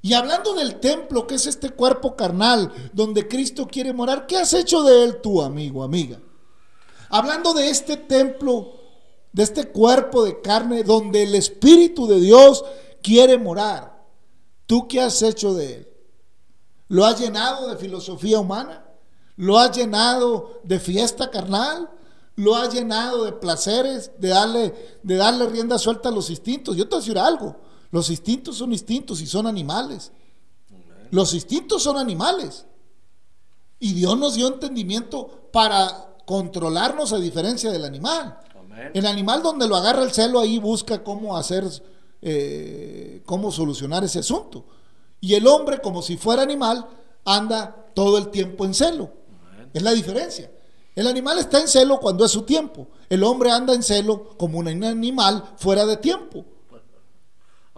Y 0.00 0.14
hablando 0.14 0.54
del 0.54 0.78
templo, 0.80 1.26
que 1.26 1.34
es 1.34 1.46
este 1.46 1.70
cuerpo 1.70 2.14
carnal 2.14 2.72
donde 2.92 3.26
Cristo 3.26 3.66
quiere 3.66 3.92
morar, 3.92 4.26
¿qué 4.26 4.36
has 4.36 4.54
hecho 4.54 4.82
de 4.82 5.04
él 5.04 5.20
tú, 5.20 5.42
amigo, 5.42 5.82
amiga? 5.82 6.20
Hablando 7.10 7.52
de 7.52 7.68
este 7.68 7.96
templo, 7.96 8.74
de 9.32 9.42
este 9.42 9.68
cuerpo 9.68 10.24
de 10.24 10.40
carne 10.40 10.84
donde 10.84 11.24
el 11.24 11.34
Espíritu 11.34 12.06
de 12.06 12.20
Dios 12.20 12.64
quiere 13.02 13.38
morar, 13.38 14.04
¿tú 14.66 14.86
qué 14.86 15.00
has 15.00 15.20
hecho 15.22 15.54
de 15.54 15.74
él? 15.74 15.88
¿Lo 16.88 17.04
has 17.04 17.20
llenado 17.20 17.68
de 17.68 17.76
filosofía 17.76 18.38
humana? 18.38 18.84
¿Lo 19.36 19.58
has 19.58 19.76
llenado 19.76 20.60
de 20.64 20.78
fiesta 20.78 21.30
carnal? 21.30 21.90
lo 22.38 22.54
ha 22.54 22.68
llenado 22.68 23.24
de 23.24 23.32
placeres, 23.32 24.12
de 24.16 24.28
darle, 24.28 25.00
de 25.02 25.16
darle 25.16 25.46
rienda 25.46 25.76
suelta 25.76 26.08
a 26.08 26.12
los 26.12 26.30
instintos. 26.30 26.76
Yo 26.76 26.84
te 26.84 26.90
voy 26.90 26.98
a 26.98 27.00
decir 27.00 27.18
algo, 27.18 27.56
los 27.90 28.10
instintos 28.10 28.56
son 28.56 28.72
instintos 28.72 29.20
y 29.20 29.26
son 29.26 29.46
animales. 29.46 30.12
Los 31.10 31.34
instintos 31.34 31.82
son 31.82 31.96
animales. 31.96 32.66
Y 33.80 33.92
Dios 33.94 34.18
nos 34.18 34.34
dio 34.34 34.48
entendimiento 34.48 35.48
para 35.52 36.16
controlarnos 36.26 37.12
a 37.12 37.18
diferencia 37.18 37.70
del 37.70 37.84
animal. 37.84 38.38
El 38.92 39.06
animal 39.06 39.42
donde 39.42 39.66
lo 39.66 39.76
agarra 39.76 40.02
el 40.02 40.12
celo 40.12 40.40
ahí 40.40 40.58
busca 40.58 41.02
cómo 41.02 41.36
hacer, 41.36 41.64
eh, 42.22 43.22
cómo 43.24 43.50
solucionar 43.50 44.04
ese 44.04 44.20
asunto. 44.20 44.64
Y 45.20 45.34
el 45.34 45.46
hombre, 45.46 45.80
como 45.80 46.02
si 46.02 46.16
fuera 46.16 46.42
animal, 46.42 46.86
anda 47.24 47.86
todo 47.94 48.18
el 48.18 48.28
tiempo 48.28 48.64
en 48.64 48.74
celo. 48.74 49.10
Es 49.72 49.82
la 49.82 49.92
diferencia. 49.92 50.50
El 50.94 51.06
animal 51.06 51.38
está 51.38 51.60
en 51.60 51.68
celo 51.68 51.98
cuando 52.00 52.24
es 52.24 52.30
su 52.30 52.42
tiempo. 52.42 52.88
El 53.08 53.22
hombre 53.24 53.50
anda 53.50 53.74
en 53.74 53.82
celo 53.82 54.36
como 54.36 54.58
un 54.58 54.68
animal 54.68 55.44
fuera 55.56 55.86
de 55.86 55.96
tiempo. 55.96 56.44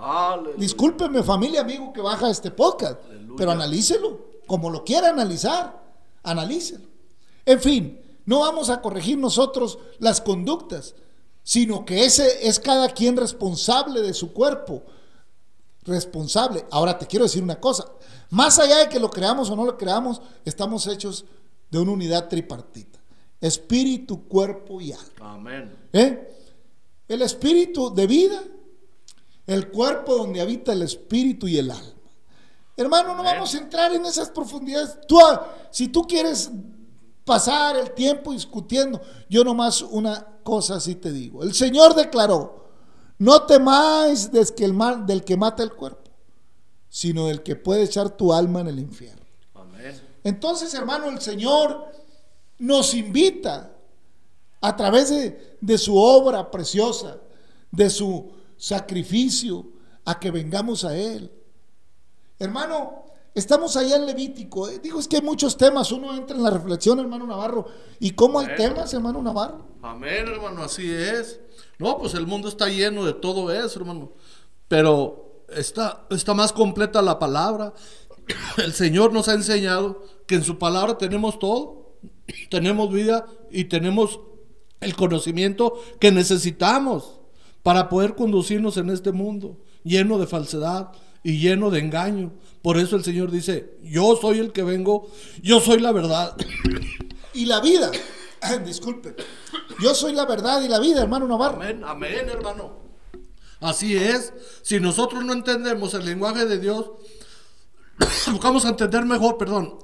Aleluya. 0.00 0.56
Discúlpeme 0.56 1.22
familia, 1.22 1.60
amigo 1.60 1.92
que 1.92 2.00
baja 2.00 2.30
este 2.30 2.50
podcast, 2.50 3.04
Aleluya. 3.04 3.34
pero 3.36 3.50
analícelo, 3.52 4.20
como 4.46 4.70
lo 4.70 4.84
quiera 4.84 5.10
analizar, 5.10 5.82
analícelo. 6.22 6.86
En 7.44 7.60
fin, 7.60 8.00
no 8.24 8.40
vamos 8.40 8.70
a 8.70 8.80
corregir 8.80 9.18
nosotros 9.18 9.78
las 9.98 10.20
conductas, 10.20 10.94
sino 11.42 11.84
que 11.84 12.04
ese 12.04 12.46
es 12.46 12.60
cada 12.60 12.88
quien 12.90 13.16
responsable 13.16 14.02
de 14.02 14.14
su 14.14 14.32
cuerpo. 14.32 14.82
Responsable. 15.82 16.66
Ahora 16.70 16.98
te 16.98 17.06
quiero 17.06 17.24
decir 17.24 17.42
una 17.42 17.58
cosa, 17.58 17.86
más 18.30 18.58
allá 18.58 18.78
de 18.78 18.88
que 18.88 19.00
lo 19.00 19.10
creamos 19.10 19.50
o 19.50 19.56
no 19.56 19.64
lo 19.64 19.76
creamos, 19.76 20.20
estamos 20.44 20.86
hechos 20.86 21.24
de 21.70 21.78
una 21.78 21.92
unidad 21.92 22.28
tripartita. 22.28 23.00
Espíritu, 23.40 24.28
cuerpo 24.28 24.80
y 24.80 24.92
alma. 24.92 25.34
Amén. 25.34 25.76
¿Eh? 25.92 26.36
El 27.08 27.22
espíritu 27.22 27.92
de 27.92 28.06
vida, 28.06 28.42
el 29.46 29.70
cuerpo 29.70 30.16
donde 30.16 30.40
habita 30.40 30.72
el 30.72 30.82
espíritu 30.82 31.48
y 31.48 31.58
el 31.58 31.70
alma. 31.70 31.94
Hermano, 32.76 33.14
no 33.14 33.22
vamos 33.22 33.54
a 33.54 33.58
entrar 33.58 33.92
en 33.94 34.06
esas 34.06 34.30
profundidades. 34.30 34.96
Tú, 35.06 35.20
ah, 35.20 35.46
si 35.70 35.88
tú 35.88 36.02
quieres 36.06 36.50
pasar 37.24 37.76
el 37.76 37.92
tiempo 37.92 38.32
discutiendo, 38.32 39.00
yo 39.28 39.44
nomás 39.44 39.82
una 39.82 40.26
cosa 40.42 40.76
así 40.76 40.94
te 40.94 41.12
digo. 41.12 41.42
El 41.42 41.52
Señor 41.54 41.94
declaró, 41.94 42.70
no 43.18 43.42
temáis 43.42 44.30
que 44.56 44.64
el 44.64 44.72
mal- 44.72 45.04
del 45.04 45.24
que 45.24 45.36
mata 45.36 45.62
el 45.62 45.72
cuerpo, 45.74 46.10
sino 46.88 47.26
del 47.26 47.42
que 47.42 47.54
puede 47.56 47.82
echar 47.82 48.10
tu 48.10 48.32
alma 48.32 48.60
en 48.60 48.68
el 48.68 48.78
infierno. 48.78 49.22
Amén. 49.54 50.00
Entonces, 50.24 50.72
hermano, 50.72 51.08
el 51.08 51.20
Señor 51.20 51.86
nos 52.58 52.94
invita 52.94 53.72
a 54.62 54.76
través 54.76 55.10
de, 55.10 55.56
de 55.60 55.78
su 55.78 55.96
obra 55.96 56.50
preciosa, 56.50 57.18
de 57.70 57.90
su 57.90 58.32
sacrificio, 58.60 59.66
a 60.04 60.20
que 60.20 60.30
vengamos 60.30 60.84
a 60.84 60.96
Él. 60.96 61.32
Hermano, 62.38 63.04
estamos 63.34 63.76
allá 63.76 63.96
en 63.96 64.06
Levítico. 64.06 64.68
eh. 64.68 64.78
Digo, 64.82 65.00
es 65.00 65.08
que 65.08 65.16
hay 65.16 65.22
muchos 65.22 65.56
temas. 65.56 65.90
Uno 65.92 66.14
entra 66.14 66.36
en 66.36 66.42
la 66.42 66.50
reflexión, 66.50 66.98
hermano 67.00 67.26
Navarro. 67.26 67.66
¿Y 67.98 68.10
cómo 68.12 68.38
hay 68.38 68.46
Amén. 68.46 68.56
temas, 68.58 68.92
hermano 68.92 69.22
Navarro? 69.22 69.66
Amén, 69.82 70.28
hermano, 70.28 70.62
así 70.62 70.90
es. 70.90 71.40
No, 71.78 71.98
pues 71.98 72.14
el 72.14 72.26
mundo 72.26 72.48
está 72.48 72.68
lleno 72.68 73.04
de 73.04 73.14
todo 73.14 73.50
eso, 73.50 73.78
hermano. 73.78 74.12
Pero 74.68 75.44
está, 75.48 76.06
está 76.10 76.34
más 76.34 76.52
completa 76.52 77.00
la 77.02 77.18
palabra. 77.18 77.72
El 78.58 78.72
Señor 78.74 79.12
nos 79.12 79.28
ha 79.28 79.34
enseñado 79.34 80.04
que 80.26 80.34
en 80.34 80.44
su 80.44 80.58
palabra 80.58 80.98
tenemos 80.98 81.38
todo. 81.38 81.96
Tenemos 82.50 82.92
vida 82.92 83.26
y 83.50 83.64
tenemos 83.64 84.20
el 84.80 84.96
conocimiento 84.96 85.74
que 85.98 86.10
necesitamos 86.12 87.19
para 87.62 87.88
poder 87.88 88.14
conducirnos 88.14 88.76
en 88.76 88.90
este 88.90 89.12
mundo 89.12 89.58
lleno 89.84 90.18
de 90.18 90.26
falsedad 90.26 90.92
y 91.22 91.38
lleno 91.38 91.70
de 91.70 91.80
engaño. 91.80 92.32
Por 92.62 92.78
eso 92.78 92.96
el 92.96 93.04
Señor 93.04 93.30
dice, 93.30 93.78
yo 93.82 94.16
soy 94.20 94.38
el 94.38 94.52
que 94.52 94.62
vengo, 94.62 95.10
yo 95.42 95.60
soy 95.60 95.80
la 95.80 95.92
verdad. 95.92 96.36
Y 97.32 97.46
la 97.46 97.60
vida. 97.60 97.92
Disculpe. 98.66 99.14
Yo 99.80 99.94
soy 99.94 100.12
la 100.12 100.26
verdad 100.26 100.60
y 100.62 100.68
la 100.68 100.80
vida, 100.80 101.00
hermano 101.00 101.28
Navarro. 101.28 101.62
Amén, 101.62 101.82
amén, 101.84 102.28
hermano. 102.28 102.80
Así 103.60 103.96
es. 103.96 104.32
Si 104.62 104.80
nosotros 104.80 105.24
no 105.24 105.32
entendemos 105.32 105.94
el 105.94 106.04
lenguaje 106.04 106.46
de 106.46 106.58
Dios, 106.58 106.90
vamos 108.42 108.64
a 108.64 108.70
entender 108.70 109.04
mejor, 109.04 109.38
perdón, 109.38 109.78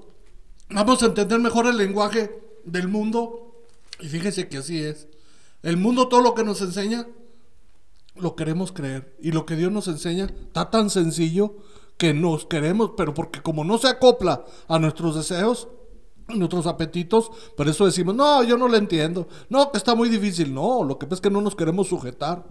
vamos 0.70 1.02
a 1.04 1.06
entender 1.06 1.38
mejor 1.38 1.66
el 1.66 1.76
lenguaje 1.76 2.42
del 2.64 2.88
mundo. 2.88 3.64
Y 4.00 4.08
fíjese 4.08 4.48
que 4.48 4.58
así 4.58 4.82
es. 4.82 5.06
El 5.62 5.76
mundo 5.76 6.08
todo 6.08 6.20
lo 6.20 6.34
que 6.34 6.44
nos 6.44 6.60
enseña, 6.60 7.06
lo 8.18 8.36
queremos 8.36 8.72
creer. 8.72 9.16
Y 9.20 9.32
lo 9.32 9.46
que 9.46 9.56
Dios 9.56 9.72
nos 9.72 9.88
enseña 9.88 10.24
está 10.24 10.70
tan 10.70 10.90
sencillo 10.90 11.56
que 11.96 12.12
nos 12.12 12.46
queremos, 12.46 12.92
pero 12.96 13.14
porque 13.14 13.42
como 13.42 13.64
no 13.64 13.78
se 13.78 13.88
acopla 13.88 14.44
a 14.68 14.78
nuestros 14.78 15.14
deseos, 15.14 15.68
a 16.28 16.34
nuestros 16.34 16.66
apetitos, 16.66 17.30
por 17.56 17.68
eso 17.68 17.86
decimos, 17.86 18.14
no, 18.14 18.42
yo 18.42 18.56
no 18.58 18.68
lo 18.68 18.76
entiendo. 18.76 19.28
No, 19.48 19.70
que 19.70 19.78
está 19.78 19.94
muy 19.94 20.08
difícil. 20.08 20.52
No, 20.52 20.82
lo 20.82 20.98
que 20.98 21.06
pasa 21.06 21.16
es 21.16 21.20
que 21.22 21.30
no 21.30 21.40
nos 21.40 21.54
queremos 21.56 21.88
sujetar. 21.88 22.44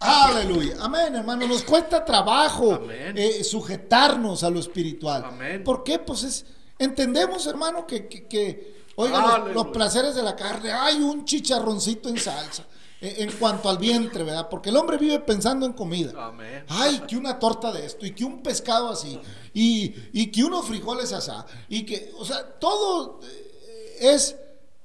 Aleluya. 0.00 0.76
Amén, 0.80 1.14
hermano. 1.14 1.46
Nos 1.46 1.62
cuesta 1.62 2.04
trabajo 2.04 2.80
eh, 2.90 3.44
sujetarnos 3.44 4.42
a 4.44 4.50
lo 4.50 4.58
espiritual. 4.58 5.24
Amén. 5.24 5.62
¿Por 5.62 5.84
qué? 5.84 5.98
Pues 5.98 6.24
es, 6.24 6.46
entendemos, 6.78 7.46
hermano, 7.46 7.86
que, 7.86 8.08
que, 8.08 8.26
que, 8.26 8.84
oiga, 8.96 9.20
los, 9.20 9.30
Aleluya. 9.30 9.54
los 9.54 9.66
placeres 9.68 10.14
de 10.14 10.22
la 10.22 10.34
carne, 10.34 10.72
hay 10.72 10.96
un 10.96 11.24
chicharroncito 11.24 12.08
en 12.08 12.18
salsa. 12.18 12.66
En 13.02 13.32
cuanto 13.32 13.70
al 13.70 13.78
vientre, 13.78 14.24
¿verdad? 14.24 14.48
Porque 14.50 14.68
el 14.68 14.76
hombre 14.76 14.98
vive 14.98 15.18
pensando 15.20 15.64
en 15.64 15.72
comida. 15.72 16.12
Amén. 16.26 16.64
Ay, 16.68 17.00
que 17.08 17.16
una 17.16 17.38
torta 17.38 17.72
de 17.72 17.86
esto, 17.86 18.04
y 18.04 18.12
que 18.14 18.24
un 18.24 18.42
pescado 18.42 18.90
así, 18.90 19.18
y, 19.54 19.94
y 20.12 20.26
que 20.30 20.44
unos 20.44 20.66
frijoles 20.66 21.12
así, 21.14 21.30
y 21.70 21.86
que, 21.86 22.12
o 22.18 22.24
sea, 22.26 22.44
todo 22.58 23.20
eh, 23.22 23.96
es, 24.14 24.36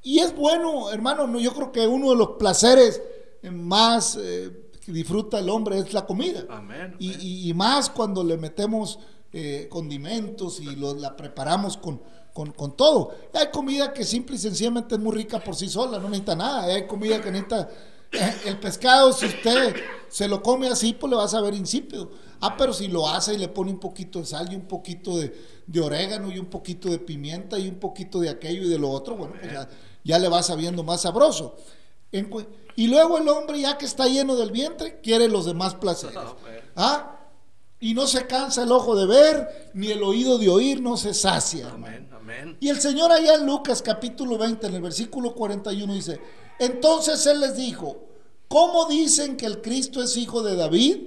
y 0.01 0.19
es 0.19 0.33
bueno, 0.33 0.91
hermano, 0.91 1.27
no, 1.27 1.39
yo 1.41 1.53
creo 1.53 1.71
que 1.73 1.85
uno 1.87 2.11
de 2.11 2.15
los 2.15 2.29
placeres 2.39 3.01
eh, 3.43 3.51
más 3.51 4.17
eh, 4.21 4.69
que 4.85 4.93
disfruta 4.93 5.39
el 5.39 5.49
hombre 5.49 5.77
es 5.79 5.91
la 5.93 6.05
comida. 6.05 6.45
Amén, 6.49 6.95
Y, 6.99 7.09
amén. 7.15 7.19
y- 7.21 7.49
y 7.49 7.53
más 7.53 7.89
cuando 7.89 8.23
le 8.23 8.37
metemos 8.37 8.97
eh, 9.33 9.67
condimentos 9.69 10.61
y 10.61 10.75
lo- 10.77 10.93
la 10.93 11.17
preparamos 11.17 11.75
con, 11.75 12.01
con, 12.33 12.51
con 12.53 12.77
todo. 12.77 13.13
Hay 13.33 13.47
comida 13.51 13.91
que 13.91 14.05
simple 14.05 14.37
y 14.37 14.39
sencillamente 14.39 14.95
es 14.95 15.01
muy 15.01 15.13
rica 15.13 15.43
por 15.43 15.55
sí 15.57 15.67
sola, 15.67 15.97
no 15.99 16.07
necesita 16.07 16.35
nada. 16.37 16.63
Hay 16.63 16.87
comida 16.87 17.19
que 17.21 17.29
necesita... 17.31 17.67
eh, 18.15 18.35
El 18.45 18.59
pescado, 18.59 19.13
si 19.13 19.25
usted 19.25 19.75
se 20.09 20.27
lo 20.27 20.41
come 20.41 20.67
así, 20.67 20.93
pues 20.93 21.09
le 21.09 21.17
va 21.17 21.25
a 21.25 21.27
saber 21.27 21.53
insípido. 21.53 22.11
Ah, 22.41 22.55
pero 22.57 22.73
si 22.73 22.87
lo 22.87 23.07
hace 23.07 23.33
y 23.33 23.37
le 23.37 23.47
pone 23.47 23.71
un 23.71 23.79
poquito 23.79 24.19
de 24.19 24.25
sal 24.25 24.51
y 24.51 24.55
un 24.55 24.67
poquito 24.67 25.17
de, 25.17 25.33
de 25.65 25.81
orégano 25.81 26.31
y 26.31 26.39
un 26.39 26.45
poquito 26.47 26.89
de 26.89 26.99
pimienta 26.99 27.57
y 27.57 27.67
un 27.67 27.75
poquito 27.75 28.19
de 28.19 28.29
aquello 28.29 28.63
y 28.63 28.69
de 28.69 28.79
lo 28.79 28.89
otro, 28.89 29.15
bueno, 29.15 29.35
pues 29.39 29.51
ya, 29.51 29.67
ya 30.03 30.19
le 30.19 30.27
va 30.29 30.43
sabiendo 30.43 30.83
más 30.83 31.01
sabroso. 31.01 31.55
En 32.11 32.29
y 32.77 32.87
luego 32.87 33.17
el 33.17 33.27
hombre, 33.29 33.61
ya 33.61 33.77
que 33.77 33.85
está 33.85 34.07
lleno 34.07 34.35
del 34.35 34.51
vientre, 34.51 34.99
quiere 35.01 35.29
los 35.29 35.45
demás 35.45 35.75
placeres. 35.75 36.17
¿Ah? 36.75 37.11
Y 37.79 37.93
no 37.93 38.07
se 38.07 38.25
cansa 38.25 38.63
el 38.63 38.71
ojo 38.71 38.95
de 38.95 39.05
ver, 39.05 39.71
ni 39.73 39.91
el 39.91 40.03
oído 40.03 40.37
de 40.37 40.49
oír, 40.49 40.81
no 40.81 40.97
se 40.97 41.13
sacia. 41.13 41.67
hermano. 41.67 41.85
Amén, 41.85 42.09
amén. 42.13 42.57
Y 42.59 42.69
el 42.69 42.79
Señor 42.79 43.11
allá 43.11 43.35
en 43.35 43.45
Lucas 43.45 43.81
capítulo 43.81 44.37
20, 44.37 44.67
en 44.67 44.75
el 44.75 44.81
versículo 44.81 45.35
41 45.35 45.93
dice, 45.93 46.19
entonces 46.59 47.25
Él 47.25 47.41
les 47.41 47.55
dijo, 47.55 48.03
¿cómo 48.47 48.85
dicen 48.85 49.37
que 49.37 49.45
el 49.45 49.61
Cristo 49.61 50.01
es 50.01 50.17
hijo 50.17 50.43
de 50.43 50.55
David? 50.55 50.97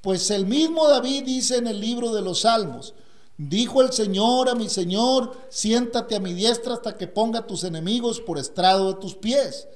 Pues 0.00 0.30
el 0.30 0.46
mismo 0.46 0.88
David 0.88 1.24
dice 1.24 1.56
en 1.56 1.66
el 1.66 1.80
libro 1.80 2.12
de 2.12 2.22
los 2.22 2.40
Salmos, 2.40 2.94
dijo 3.38 3.82
el 3.82 3.92
Señor 3.92 4.48
a 4.48 4.54
mi 4.54 4.68
Señor, 4.68 5.36
siéntate 5.48 6.16
a 6.16 6.20
mi 6.20 6.34
diestra 6.34 6.74
hasta 6.74 6.96
que 6.96 7.06
ponga 7.06 7.46
tus 7.46 7.64
enemigos 7.64 8.20
por 8.20 8.38
estrado 8.38 8.92
de 8.92 9.00
tus 9.00 9.14
pies. 9.14 9.66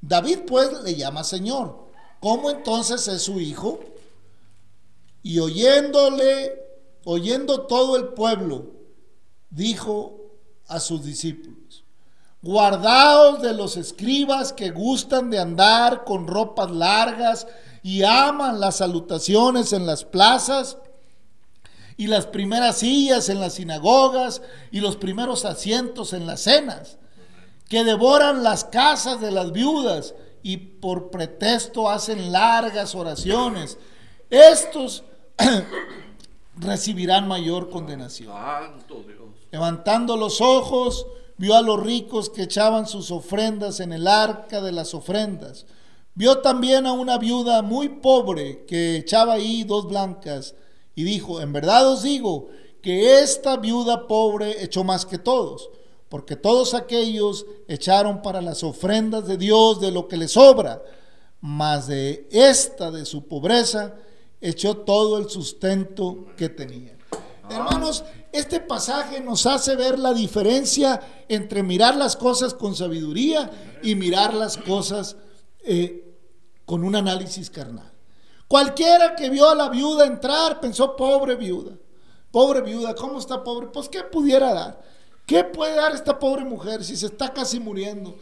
David 0.00 0.40
pues 0.46 0.82
le 0.82 0.94
llama 0.94 1.24
Señor. 1.24 1.90
¿Cómo 2.20 2.50
entonces 2.50 3.08
es 3.08 3.22
su 3.22 3.40
hijo? 3.40 3.80
Y 5.22 5.38
oyéndole, 5.38 6.52
oyendo 7.04 7.62
todo 7.66 7.96
el 7.96 8.08
pueblo, 8.08 8.66
dijo 9.50 10.20
a 10.66 10.80
sus 10.80 11.04
discípulos, 11.04 11.58
guardaos 12.42 13.40
de 13.40 13.54
los 13.54 13.76
escribas 13.76 14.52
que 14.52 14.70
gustan 14.70 15.30
de 15.30 15.38
andar 15.38 16.04
con 16.04 16.26
ropas 16.26 16.70
largas 16.70 17.46
y 17.82 18.02
aman 18.02 18.60
las 18.60 18.76
salutaciones 18.76 19.72
en 19.72 19.86
las 19.86 20.04
plazas 20.04 20.76
y 21.96 22.08
las 22.08 22.26
primeras 22.26 22.78
sillas 22.78 23.28
en 23.28 23.40
las 23.40 23.54
sinagogas 23.54 24.42
y 24.72 24.80
los 24.80 24.96
primeros 24.96 25.44
asientos 25.44 26.12
en 26.12 26.26
las 26.26 26.40
cenas, 26.40 26.98
que 27.68 27.84
devoran 27.84 28.42
las 28.42 28.64
casas 28.64 29.20
de 29.20 29.30
las 29.30 29.52
viudas 29.52 30.14
y 30.42 30.56
por 30.56 31.10
pretexto 31.10 31.88
hacen 31.88 32.32
largas 32.32 32.94
oraciones. 32.94 33.78
Estos 34.30 35.04
recibirán 36.56 37.28
mayor 37.28 37.70
condenación 37.70 38.34
levantando 39.52 40.16
los 40.16 40.40
ojos, 40.40 41.06
vio 41.36 41.56
a 41.56 41.62
los 41.62 41.80
ricos 41.82 42.30
que 42.30 42.42
echaban 42.42 42.86
sus 42.86 43.10
ofrendas 43.10 43.80
en 43.80 43.92
el 43.92 44.06
arca 44.06 44.60
de 44.60 44.72
las 44.72 44.94
ofrendas. 44.94 45.66
Vio 46.14 46.38
también 46.38 46.86
a 46.86 46.92
una 46.92 47.18
viuda 47.18 47.62
muy 47.62 47.88
pobre 47.88 48.64
que 48.66 48.96
echaba 48.96 49.34
ahí 49.34 49.64
dos 49.64 49.88
blancas 49.88 50.54
y 50.94 51.04
dijo, 51.04 51.40
en 51.40 51.52
verdad 51.52 51.88
os 51.88 52.02
digo 52.02 52.48
que 52.82 53.20
esta 53.20 53.56
viuda 53.56 54.06
pobre 54.06 54.62
echó 54.62 54.84
más 54.84 55.06
que 55.06 55.18
todos, 55.18 55.70
porque 56.08 56.36
todos 56.36 56.74
aquellos 56.74 57.46
echaron 57.68 58.20
para 58.20 58.42
las 58.42 58.62
ofrendas 58.62 59.26
de 59.26 59.38
Dios 59.38 59.80
de 59.80 59.90
lo 59.90 60.08
que 60.08 60.18
les 60.18 60.32
sobra, 60.32 60.82
mas 61.40 61.86
de 61.86 62.28
esta 62.30 62.90
de 62.90 63.06
su 63.06 63.26
pobreza 63.26 63.94
echó 64.40 64.76
todo 64.76 65.16
el 65.18 65.30
sustento 65.30 66.26
que 66.36 66.48
tenía. 66.48 66.98
Hermanos, 67.52 68.04
este 68.32 68.60
pasaje 68.60 69.20
nos 69.20 69.46
hace 69.46 69.76
ver 69.76 69.98
la 69.98 70.14
diferencia 70.14 71.00
entre 71.28 71.62
mirar 71.62 71.96
las 71.96 72.16
cosas 72.16 72.54
con 72.54 72.74
sabiduría 72.74 73.50
y 73.82 73.94
mirar 73.94 74.32
las 74.32 74.56
cosas 74.56 75.16
eh, 75.64 76.16
con 76.64 76.82
un 76.82 76.96
análisis 76.96 77.50
carnal. 77.50 77.92
Cualquiera 78.48 79.14
que 79.14 79.30
vio 79.30 79.48
a 79.48 79.54
la 79.54 79.68
viuda 79.68 80.06
entrar 80.06 80.60
pensó, 80.60 80.96
pobre 80.96 81.36
viuda, 81.36 81.72
pobre 82.30 82.62
viuda, 82.62 82.94
¿cómo 82.94 83.18
está 83.18 83.44
pobre? 83.44 83.68
Pues 83.68 83.88
¿qué 83.88 84.02
pudiera 84.02 84.52
dar? 84.54 84.82
¿Qué 85.26 85.44
puede 85.44 85.76
dar 85.76 85.94
esta 85.94 86.18
pobre 86.18 86.44
mujer 86.44 86.84
si 86.84 86.96
se 86.96 87.06
está 87.06 87.32
casi 87.32 87.60
muriendo? 87.60 88.16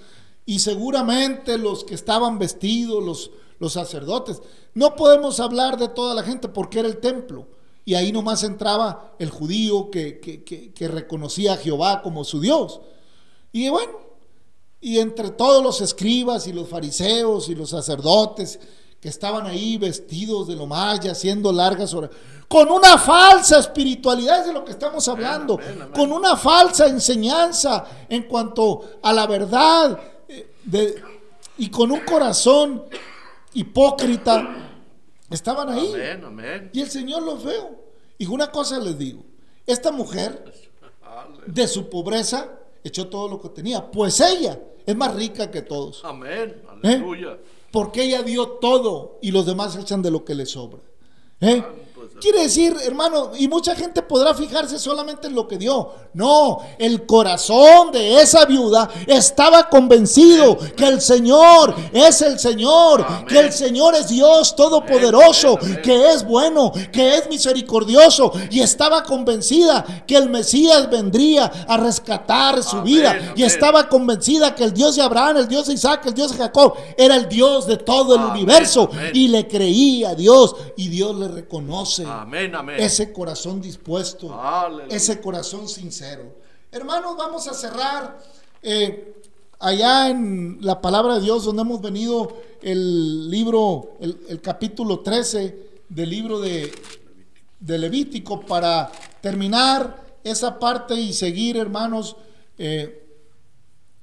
Y 0.45 0.59
seguramente 0.59 1.57
los 1.57 1.85
que 1.85 1.95
estaban 1.95 2.39
vestidos, 2.39 3.03
los, 3.03 3.31
los 3.59 3.73
sacerdotes, 3.73 4.43
no 4.75 4.97
podemos 4.97 5.39
hablar 5.41 5.79
de 5.79 5.89
toda 5.89 6.15
la 6.15 6.23
gente 6.23 6.49
porque 6.49 6.81
era 6.81 6.89
el 6.89 6.99
templo. 6.99 7.47
Y 7.91 7.97
ahí 7.97 8.13
nomás 8.13 8.45
entraba 8.45 9.15
el 9.19 9.31
judío 9.31 9.91
que, 9.91 10.21
que 10.21 10.89
reconocía 10.89 11.55
a 11.55 11.57
Jehová 11.57 12.03
como 12.03 12.23
su 12.23 12.41
Dios. 12.41 12.81
Y 13.51 13.69
bueno, 13.69 13.91
y 14.81 15.01
entre 15.01 15.31
todos 15.31 15.61
los 15.61 15.81
escribas 15.81 16.47
y 16.47 16.53
los 16.53 16.69
fariseos 16.69 17.49
y 17.49 17.57
los 17.57 17.71
sacerdotes 17.71 18.61
que 19.01 19.09
estaban 19.09 19.45
ahí 19.45 19.77
vestidos 19.77 20.47
de 20.47 20.55
lo 20.55 20.67
más 20.67 21.05
y 21.05 21.09
haciendo 21.09 21.51
largas 21.53 21.93
horas, 21.93 22.11
con 22.47 22.71
una 22.71 22.97
falsa 22.97 23.59
espiritualidad, 23.59 24.39
es 24.39 24.47
de 24.47 24.53
lo 24.53 24.65
que 24.65 24.71
estamos 24.71 25.09
hablando, 25.09 25.59
con 25.93 26.13
una 26.13 26.37
falsa 26.37 26.87
enseñanza 26.87 27.85
en 28.09 28.23
cuanto 28.23 29.01
a 29.03 29.13
la 29.13 29.27
verdad 29.27 29.99
eh, 30.29 31.03
y 31.59 31.69
con 31.71 31.91
un 31.91 32.03
corazón 32.03 32.85
hipócrita, 33.55 34.69
estaban 35.29 35.71
ahí. 35.71 35.93
Y 36.73 36.83
el 36.83 36.89
Señor 36.89 37.25
los 37.25 37.43
veo. 37.43 37.80
Y 38.21 38.27
una 38.27 38.53
cosa 38.53 38.79
les 38.79 38.99
digo, 38.99 39.25
esta 39.67 39.91
mujer 39.91 40.53
de 41.47 41.67
su 41.67 41.89
pobreza 41.89 42.51
echó 42.85 43.09
todo 43.09 43.27
lo 43.29 43.41
que 43.41 43.49
tenía, 43.49 43.91
pues 43.91 44.21
ella 44.21 44.61
es 44.85 44.95
más 44.95 45.15
rica 45.15 45.51
que 45.51 45.63
todos. 45.63 46.05
Amén, 46.05 46.63
¿Eh? 46.83 46.97
aleluya. 46.97 47.39
Porque 47.73 48.03
ella 48.03 48.23
dio 48.23 48.47
todo 48.61 49.19
y 49.23 49.31
los 49.31 49.47
demás 49.47 49.75
echan 49.77 50.03
de 50.03 50.11
lo 50.11 50.23
que 50.23 50.35
les 50.35 50.51
sobra. 50.51 50.81
¿Eh? 51.41 51.65
Quiere 52.21 52.43
decir, 52.43 52.77
hermano, 52.85 53.31
y 53.39 53.49
mucha 53.49 53.75
gente 53.75 54.03
podrá 54.03 54.35
fijarse 54.35 54.79
solamente 54.79 55.27
en 55.27 55.35
lo 55.35 55.49
que 55.49 55.57
dio. 55.57 55.91
No, 56.13 56.59
el 56.79 57.07
corazón 57.07 57.93
de 57.93 58.21
esa 58.21 58.45
viuda 58.45 58.91
estaba 59.07 59.69
convencido 59.71 60.59
que 60.77 60.87
el 60.87 61.01
Señor 61.01 61.75
es 61.93 62.21
el 62.21 62.39
Señor, 62.39 63.27
que 63.27 63.39
el 63.39 63.53
Señor 63.53 63.95
es 63.95 64.09
Dios 64.09 64.55
todopoderoso, 64.55 65.59
que 65.83 66.11
es 66.11 66.25
bueno, 66.27 66.73
que 66.93 67.17
es 67.17 67.29
misericordioso. 67.31 68.33
Y 68.51 68.61
estaba 68.61 69.03
convencida 69.03 70.05
que 70.07 70.17
el 70.17 70.29
Mesías 70.29 70.91
vendría 70.91 71.47
a 71.47 71.77
rescatar 71.79 72.63
su 72.63 72.83
vida. 72.83 73.33
Y 73.35 73.45
estaba 73.45 73.89
convencida 73.89 74.55
que 74.55 74.65
el 74.65 74.75
Dios 74.75 74.97
de 74.97 75.03
Abraham, 75.03 75.39
el 75.39 75.49
Dios 75.49 75.69
de 75.69 75.75
Isaac, 75.75 76.05
el 76.07 76.15
Dios 76.15 76.33
de 76.33 76.39
Jacob, 76.39 76.75
era 76.99 77.17
el 77.17 77.29
Dios 77.29 77.67
de 77.67 77.79
todo 77.79 78.17
el 78.17 78.23
universo. 78.23 78.91
Y 79.15 79.29
le 79.29 79.49
creía 79.49 80.11
a 80.11 80.15
Dios 80.15 80.55
y 80.77 80.89
Dios 80.89 81.17
le 81.17 81.29
reconoce. 81.29 82.00
Amén, 82.07 82.55
amén. 82.55 82.77
Ese 82.79 83.13
corazón 83.13 83.61
dispuesto, 83.61 84.33
Aleluya. 84.41 84.95
ese 84.97 85.21
corazón 85.21 85.69
sincero. 85.69 86.35
Hermanos, 86.73 87.17
vamos 87.17 87.47
a 87.49 87.55
cerrar 87.55 88.19
eh, 88.63 89.15
allá 89.59 90.09
en 90.09 90.59
la 90.61 90.81
palabra 90.81 91.15
de 91.17 91.21
Dios, 91.23 91.45
donde 91.45 91.63
hemos 91.63 91.81
venido 91.81 92.37
el 92.63 93.31
libro, 93.31 93.97
el, 94.01 94.19
el 94.29 94.41
capítulo 94.41 95.01
13 95.01 95.71
del 95.89 96.09
libro 96.11 96.39
de, 96.41 96.73
de 97.59 97.79
Levítico, 97.79 98.41
para 98.41 98.91
terminar 99.21 100.05
esa 100.23 100.59
parte 100.59 100.95
y 100.95 101.13
seguir, 101.13 101.57
hermanos. 101.57 102.17
eh, 102.59 102.97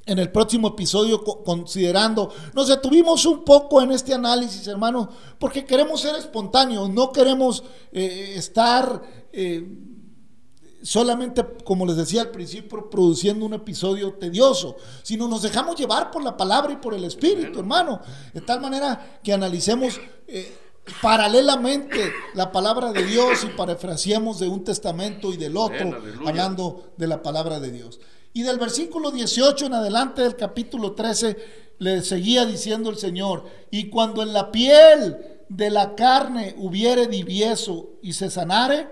en 0.08 0.18
el 0.20 0.32
próximo 0.32 0.70
episodio 0.70 1.24
co- 1.24 1.44
considerando. 1.44 2.34
Nos 2.54 2.68
detuvimos 2.70 3.26
un 3.26 3.44
poco 3.44 3.82
en 3.82 3.92
este 3.92 4.14
análisis, 4.14 4.66
hermanos, 4.68 5.10
porque 5.38 5.66
queremos 5.66 6.02
ser 6.02 6.16
espontáneos, 6.16 6.90
no 6.90 7.12
queremos 7.12 7.64
eh, 7.92 8.34
estar 8.36 9.04
eh, 9.32 9.68
solamente, 10.82 11.46
como 11.64 11.86
les 11.86 11.98
decía 11.98 12.22
al 12.22 12.32
principio, 12.32 12.90
produciendo 12.90 13.46
un 13.46 13.54
episodio 13.54 14.14
tedioso, 14.14 14.78
sino 15.04 15.28
nos 15.28 15.42
dejamos 15.42 15.76
llevar 15.76 16.10
por 16.12 16.24
la 16.24 16.36
palabra 16.38 16.72
y 16.74 16.78
por 16.78 16.94
el 16.94 17.04
Espíritu, 17.04 17.60
hermano, 17.60 18.02
de 18.34 18.42
tal 18.42 18.62
manera 18.62 19.20
que 19.24 19.34
analicemos... 19.34 20.00
eh, 20.28 20.58
paralelamente 21.02 22.14
la 22.34 22.50
palabra 22.50 22.94
de 22.94 23.04
Dios 23.04 23.44
y 23.44 23.48
parafraseamos 23.58 24.40
de 24.40 24.48
un 24.48 24.64
testamento 24.64 25.34
y 25.34 25.36
del 25.36 25.58
otro, 25.58 25.92
hablando 26.26 26.94
de 26.96 27.08
la 27.08 27.22
palabra 27.22 27.60
de 27.60 27.72
Dios. 27.72 28.00
Y 28.34 28.44
del 28.44 28.60
versículo 28.60 29.12
18 29.12 29.66
en 29.66 29.74
adelante 29.74 30.22
del 30.22 30.36
capítulo 30.36 30.94
13 30.94 31.38
le 31.80 32.02
seguía 32.02 32.46
diciendo 32.46 32.90
el 32.90 32.98
Señor, 32.98 33.46
y 33.72 33.90
cuando 33.90 34.22
en 34.24 34.34
la 34.34 34.52
piel 34.52 35.18
de 35.50 35.70
la 35.70 35.96
carne 35.96 36.56
hubiere 36.58 37.08
divieso 37.08 37.90
y 38.02 38.14
se 38.14 38.30
sanare, 38.30 38.88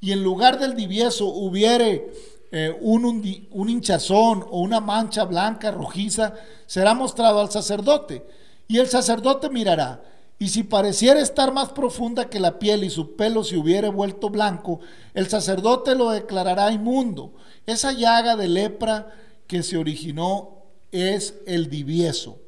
y 0.00 0.12
en 0.12 0.22
lugar 0.22 0.58
del 0.58 0.74
divieso 0.74 1.26
hubiere 1.26 2.12
eh, 2.50 2.76
un, 2.80 3.04
hundi- 3.04 3.46
un 3.52 3.68
hinchazón 3.70 4.44
o 4.50 4.60
una 4.60 4.80
mancha 4.80 5.24
blanca 5.24 5.70
rojiza, 5.70 6.34
será 6.66 6.92
mostrado 6.94 7.40
al 7.40 7.50
sacerdote. 7.50 8.26
Y 8.68 8.78
el 8.78 8.88
sacerdote 8.88 9.48
mirará. 9.48 10.02
Y 10.38 10.48
si 10.48 10.64
pareciera 10.64 11.20
estar 11.20 11.52
más 11.52 11.70
profunda 11.70 12.28
que 12.28 12.40
la 12.40 12.58
piel 12.58 12.82
y 12.82 12.90
su 12.90 13.14
pelo 13.14 13.44
se 13.44 13.56
hubiere 13.56 13.88
vuelto 13.88 14.28
blanco, 14.28 14.80
el 15.14 15.28
sacerdote 15.28 15.94
lo 15.94 16.10
declarará 16.10 16.72
inmundo. 16.72 17.32
Esa 17.66 17.92
llaga 17.92 18.36
de 18.36 18.48
lepra 18.48 19.12
que 19.46 19.62
se 19.62 19.76
originó 19.76 20.62
es 20.90 21.34
el 21.46 21.68
divieso. 21.68 22.38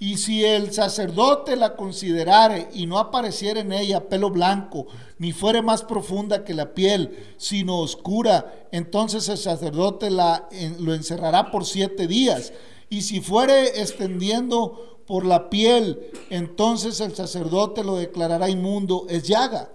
Y 0.00 0.18
si 0.18 0.44
el 0.44 0.72
sacerdote 0.72 1.56
la 1.56 1.74
considerare 1.74 2.68
y 2.72 2.86
no 2.86 3.00
apareciera 3.00 3.60
en 3.60 3.72
ella 3.72 4.08
pelo 4.08 4.30
blanco, 4.30 4.86
ni 5.18 5.32
fuere 5.32 5.60
más 5.60 5.82
profunda 5.82 6.44
que 6.44 6.54
la 6.54 6.72
piel, 6.72 7.34
sino 7.36 7.80
oscura, 7.80 8.68
entonces 8.70 9.28
el 9.28 9.38
sacerdote 9.38 10.10
la, 10.10 10.48
lo 10.78 10.94
encerrará 10.94 11.50
por 11.50 11.66
siete 11.66 12.06
días. 12.06 12.52
Y 12.88 13.02
si 13.02 13.20
fuere 13.20 13.80
extendiendo 13.80 15.02
por 15.04 15.26
la 15.26 15.50
piel, 15.50 16.12
entonces 16.30 17.00
el 17.00 17.16
sacerdote 17.16 17.82
lo 17.82 17.96
declarará 17.96 18.48
inmundo, 18.48 19.06
es 19.08 19.24
llaga. 19.24 19.68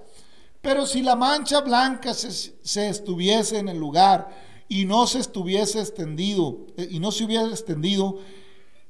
Pero 0.62 0.86
si 0.86 1.02
la 1.02 1.17
mancha 1.17 1.60
blanca 1.60 2.13
se, 2.13 2.32
se 2.32 2.88
estuviese 2.88 3.58
en 3.58 3.67
el 3.67 3.78
lugar 3.78 4.42
y 4.67 4.86
no 4.86 5.08
se 5.08 5.19
estuviese 5.19 5.80
extendido, 5.80 6.58
eh, 6.78 6.88
y 6.91 6.99
no 6.99 7.12
se 7.12 7.26
hubiera 7.26 7.47
extendido, 7.47 8.17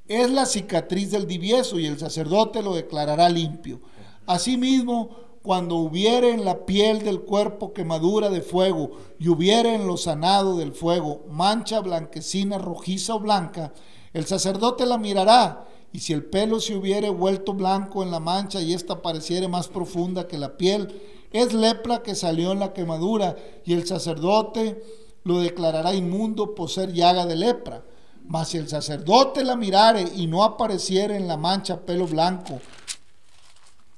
es 0.06 0.30
la 0.30 0.46
cicatriz 0.46 1.10
del 1.10 1.26
divieso 1.26 1.78
y 1.78 1.86
el 1.86 1.98
sacerdote 1.98 2.62
lo 2.62 2.74
declarará 2.74 3.28
limpio. 3.28 3.80
Asimismo, 4.26 5.10
cuando 5.42 5.76
hubiere 5.76 6.30
en 6.30 6.44
la 6.44 6.64
piel 6.64 7.02
del 7.02 7.20
cuerpo 7.20 7.74
quemadura 7.74 8.30
de 8.30 8.40
fuego 8.40 8.92
y 9.18 9.28
hubiere 9.28 9.74
en 9.74 9.86
lo 9.86 9.98
sanado 9.98 10.56
del 10.56 10.72
fuego 10.72 11.26
mancha 11.28 11.80
blanquecina, 11.80 12.56
rojiza 12.56 13.14
o 13.14 13.20
blanca, 13.20 13.74
el 14.14 14.24
sacerdote 14.24 14.86
la 14.86 14.96
mirará 14.96 15.68
y 15.92 16.00
si 16.00 16.12
el 16.12 16.24
pelo 16.24 16.60
se 16.60 16.74
hubiere 16.74 17.10
vuelto 17.10 17.52
blanco 17.52 18.02
en 18.02 18.10
la 18.10 18.20
mancha 18.20 18.62
y 18.62 18.72
ésta 18.72 19.02
pareciere 19.02 19.46
más 19.46 19.68
profunda 19.68 20.26
que 20.26 20.38
la 20.38 20.56
piel, 20.56 21.00
es 21.30 21.52
lepra 21.52 22.02
que 22.02 22.14
salió 22.14 22.52
en 22.52 22.60
la 22.60 22.72
quemadura 22.72 23.36
y 23.66 23.74
el 23.74 23.86
sacerdote 23.86 24.82
lo 25.24 25.40
declarará 25.40 25.94
inmundo 25.94 26.54
por 26.54 26.70
ser 26.70 26.92
llaga 26.92 27.26
de 27.26 27.36
lepra. 27.36 27.84
Mas 28.26 28.50
si 28.50 28.58
el 28.58 28.68
sacerdote 28.68 29.44
la 29.44 29.56
mirare 29.56 30.02
y 30.16 30.26
no 30.26 30.44
apareciere 30.44 31.16
en 31.16 31.26
la 31.26 31.36
mancha 31.36 31.80
pelo 31.80 32.06
blanco, 32.06 32.60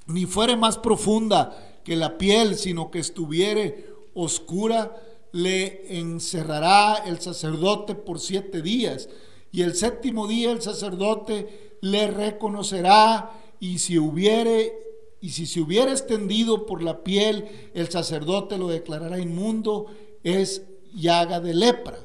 ni 0.07 0.25
fuere 0.25 0.57
más 0.57 0.79
profunda 0.79 1.81
que 1.85 1.97
la 1.97 2.19
piel, 2.19 2.57
sino 2.57 2.91
que 2.91 2.99
estuviere 2.99 3.87
oscura, 4.15 4.97
le 5.33 5.99
encerrará 5.99 7.03
el 7.07 7.21
sacerdote 7.21 7.95
por 7.95 8.19
siete 8.19 8.63
días. 8.63 9.09
Y 9.53 9.63
el 9.63 9.75
séptimo 9.75 10.27
día 10.27 10.51
el 10.51 10.63
sacerdote 10.63 11.77
le 11.81 12.09
reconocerá 12.09 13.31
y 13.61 13.79
si 13.79 13.99
hubiere 13.99 14.87
y 15.21 15.31
si 15.31 15.47
se 15.47 15.61
hubiera 15.61 15.91
extendido 15.91 16.67
por 16.67 16.83
la 16.83 17.03
piel, 17.03 17.71
el 17.75 17.89
sacerdote 17.89 18.59
lo 18.59 18.69
declarará 18.69 19.19
inmundo, 19.19 19.87
es 20.23 20.63
llaga 20.95 21.41
de 21.41 21.55
lepra. 21.55 21.99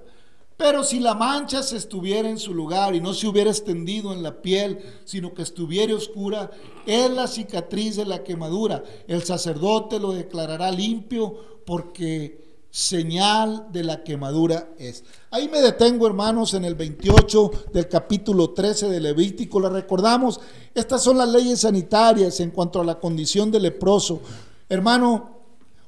Pero 0.62 0.84
si 0.84 1.00
la 1.00 1.16
mancha 1.16 1.64
se 1.64 1.78
estuviera 1.78 2.30
en 2.30 2.38
su 2.38 2.54
lugar 2.54 2.94
y 2.94 3.02
no 3.02 3.16
se 3.16 3.28
hubiera 3.28 3.50
extendido 3.50 4.14
en 4.14 4.22
la 4.22 4.44
piel, 4.44 4.80
sino 5.06 5.34
que 5.34 5.42
estuviera 5.42 5.96
oscura, 5.96 6.52
es 6.86 7.10
la 7.10 7.28
cicatriz 7.28 7.96
de 7.96 8.06
la 8.06 8.24
quemadura. 8.24 8.84
El 9.08 9.24
sacerdote 9.24 10.00
lo 10.00 10.12
declarará 10.12 10.70
limpio 10.70 11.36
porque 11.66 12.42
señal 12.70 13.68
de 13.72 13.84
la 13.84 14.04
quemadura 14.04 14.70
es. 14.78 15.04
Ahí 15.32 15.50
me 15.50 15.62
detengo, 15.62 16.06
hermanos, 16.06 16.54
en 16.54 16.64
el 16.64 16.76
28 16.76 17.52
del 17.74 17.90
capítulo 17.90 18.52
13 18.52 18.88
de 18.88 19.00
Levítico. 19.00 19.60
La 19.60 19.70
recordamos, 19.70 20.40
estas 20.76 21.04
son 21.04 21.18
las 21.18 21.30
leyes 21.30 21.62
sanitarias 21.62 22.40
en 22.40 22.52
cuanto 22.52 22.80
a 22.80 22.86
la 22.86 23.00
condición 23.00 23.50
del 23.50 23.64
leproso. 23.64 24.22
Hermano, 24.70 25.38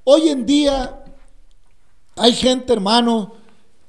hoy 0.04 0.30
en 0.30 0.46
día 0.46 1.03
hay 2.16 2.34
gente, 2.34 2.74
hermano, 2.74 3.34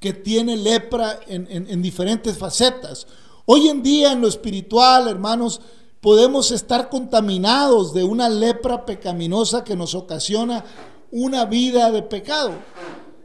que 0.01 0.13
tiene 0.13 0.57
lepra 0.57 1.21
en, 1.27 1.83
diferentes 1.83 2.37
facetas. 2.37 3.07
Hoy 3.47 3.69
en 3.69 3.83
día 3.83 4.13
en 4.13 4.21
lo 4.21 4.29
espiritual, 4.29 5.09
hermanos, 5.09 5.61
podemos 6.01 6.51
estar 6.51 6.89
contaminados 6.89 7.95
de 7.95 8.05
una 8.05 8.29
lepra 8.29 8.85
pecaminosa 8.85 9.65
que 9.65 9.77
nos 9.77 9.95
ocasiona 9.95 10.65
una 11.11 11.45
vida 11.45 11.91
de 11.91 12.03
pecado. 12.03 12.53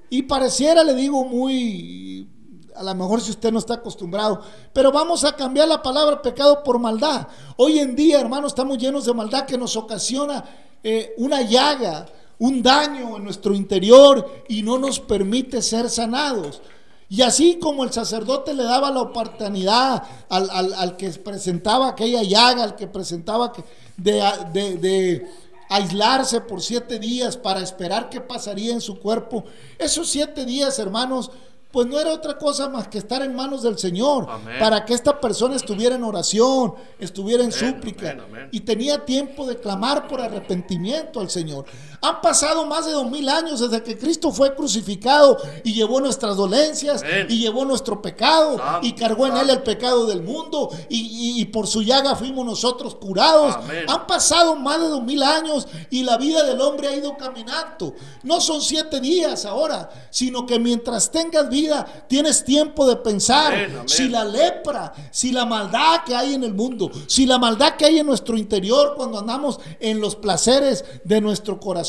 Y 0.09 0.23
pareciera, 0.23 0.83
le 0.83 0.95
digo, 0.95 1.25
muy, 1.25 2.29
a 2.75 2.83
lo 2.83 2.95
mejor 2.95 3.21
si 3.21 3.31
usted 3.31 3.51
no 3.51 3.59
está 3.59 3.75
acostumbrado, 3.75 4.41
pero 4.73 4.91
vamos 4.91 5.23
a 5.23 5.35
cambiar 5.35 5.67
la 5.67 5.81
palabra 5.81 6.21
pecado 6.21 6.63
por 6.63 6.79
maldad. 6.79 7.27
Hoy 7.57 7.79
en 7.79 7.95
día, 7.95 8.19
hermanos, 8.19 8.53
estamos 8.53 8.77
llenos 8.77 9.05
de 9.05 9.13
maldad 9.13 9.45
que 9.45 9.57
nos 9.57 9.75
ocasiona 9.75 10.43
eh, 10.81 11.13
una 11.17 11.41
llaga, 11.41 12.05
un 12.39 12.63
daño 12.63 13.17
en 13.17 13.23
nuestro 13.23 13.53
interior 13.53 14.43
y 14.47 14.63
no 14.63 14.77
nos 14.77 14.99
permite 14.99 15.61
ser 15.61 15.89
sanados. 15.89 16.61
Y 17.09 17.21
así 17.21 17.57
como 17.59 17.83
el 17.83 17.91
sacerdote 17.91 18.53
le 18.53 18.63
daba 18.63 18.91
la 18.91 19.01
oportunidad 19.01 20.03
al, 20.29 20.95
que 20.95 21.09
presentaba 21.09 21.89
aquella 21.89 22.21
llaga, 22.21 22.63
al 22.63 22.75
que 22.75 22.87
presentaba 22.87 23.51
que, 23.51 23.63
de, 23.97 24.21
de 24.53 25.27
aislarse 25.69 26.41
por 26.41 26.61
siete 26.61 26.99
días 26.99 27.35
para 27.35 27.61
esperar 27.61 28.09
qué 28.09 28.21
pasaría 28.21 28.73
en 28.73 28.81
su 28.81 28.99
cuerpo, 28.99 29.43
esos 29.77 30.07
siete 30.09 30.45
días, 30.45 30.77
hermanos, 30.79 31.31
pues 31.71 31.85
no 31.85 31.99
era 31.99 32.11
otra 32.13 32.35
cosa 32.37 32.67
más 32.67 32.87
que 32.87 32.97
estar 32.97 33.21
en 33.21 33.35
manos 33.35 33.61
del 33.61 33.77
Señor, 33.77 34.27
para 34.59 34.85
que 34.85 34.95
esta 34.95 35.19
persona 35.19 35.55
estuviera 35.55 35.95
en 35.95 36.03
oración, 36.03 36.73
estuviera 36.97 37.43
en 37.43 37.51
súplica 37.51 38.17
y 38.51 38.61
tenía 38.61 39.05
tiempo 39.05 39.45
de 39.45 39.57
clamar 39.57 40.07
por 40.07 40.19
arrepentimiento 40.19 41.19
al 41.19 41.29
Señor. 41.29 41.65
Han 42.01 42.21
pasado 42.21 42.65
más 42.65 42.85
de 42.85 42.93
dos 42.93 43.09
mil 43.11 43.27
años 43.29 43.59
desde 43.59 43.83
que 43.83 43.97
Cristo 43.97 44.31
fue 44.31 44.55
crucificado 44.55 45.37
y 45.63 45.73
llevó 45.73 45.99
nuestras 45.99 46.37
dolencias 46.37 47.03
y 47.27 47.39
llevó 47.39 47.65
nuestro 47.65 48.01
pecado 48.01 48.59
y 48.81 48.93
cargó 48.93 49.27
en 49.27 49.37
él 49.37 49.49
el 49.51 49.61
pecado 49.61 50.07
del 50.07 50.23
mundo 50.23 50.69
y, 50.89 51.45
por 51.45 51.67
su 51.67 51.83
llaga 51.83 52.15
fuimos 52.15 52.45
nosotros 52.45 52.95
curados. 52.95 53.55
Han 53.87 54.07
pasado 54.07 54.55
más 54.55 54.79
de 54.79 54.87
dos 54.87 55.03
mil 55.03 55.21
años 55.21 55.67
y 55.91 56.01
la 56.01 56.17
vida 56.17 56.43
del 56.43 56.61
hombre 56.61 56.87
ha 56.87 56.95
ido 56.95 57.15
caminando. 57.15 57.93
No 58.23 58.41
son 58.41 58.61
siete 58.61 58.99
días 58.99 59.45
ahora, 59.45 59.89
sino 60.09 60.47
que 60.47 60.57
mientras 60.57 61.11
tengas 61.11 61.47
vida 61.49 61.58
tienes 62.07 62.43
tiempo 62.43 62.87
de 62.87 62.97
pensar. 62.97 63.83
Si 63.85 64.07
la 64.07 64.23
lepra, 64.23 64.93
si 65.11 65.31
la 65.31 65.45
maldad 65.45 66.03
que 66.05 66.15
hay 66.15 66.33
en 66.33 66.43
el 66.43 66.53
mundo, 66.53 66.91
si 67.07 67.25
la 67.25 67.37
maldad 67.37 67.75
que 67.75 67.85
hay 67.85 67.99
en 67.99 68.07
nuestro 68.07 68.37
interior 68.37 68.93
cuando 68.95 69.19
andamos 69.19 69.59
en 69.79 69.99
los 69.99 70.15
placeres 70.15 70.85
de 71.03 71.21
nuestro 71.21 71.59
corazón 71.59 71.79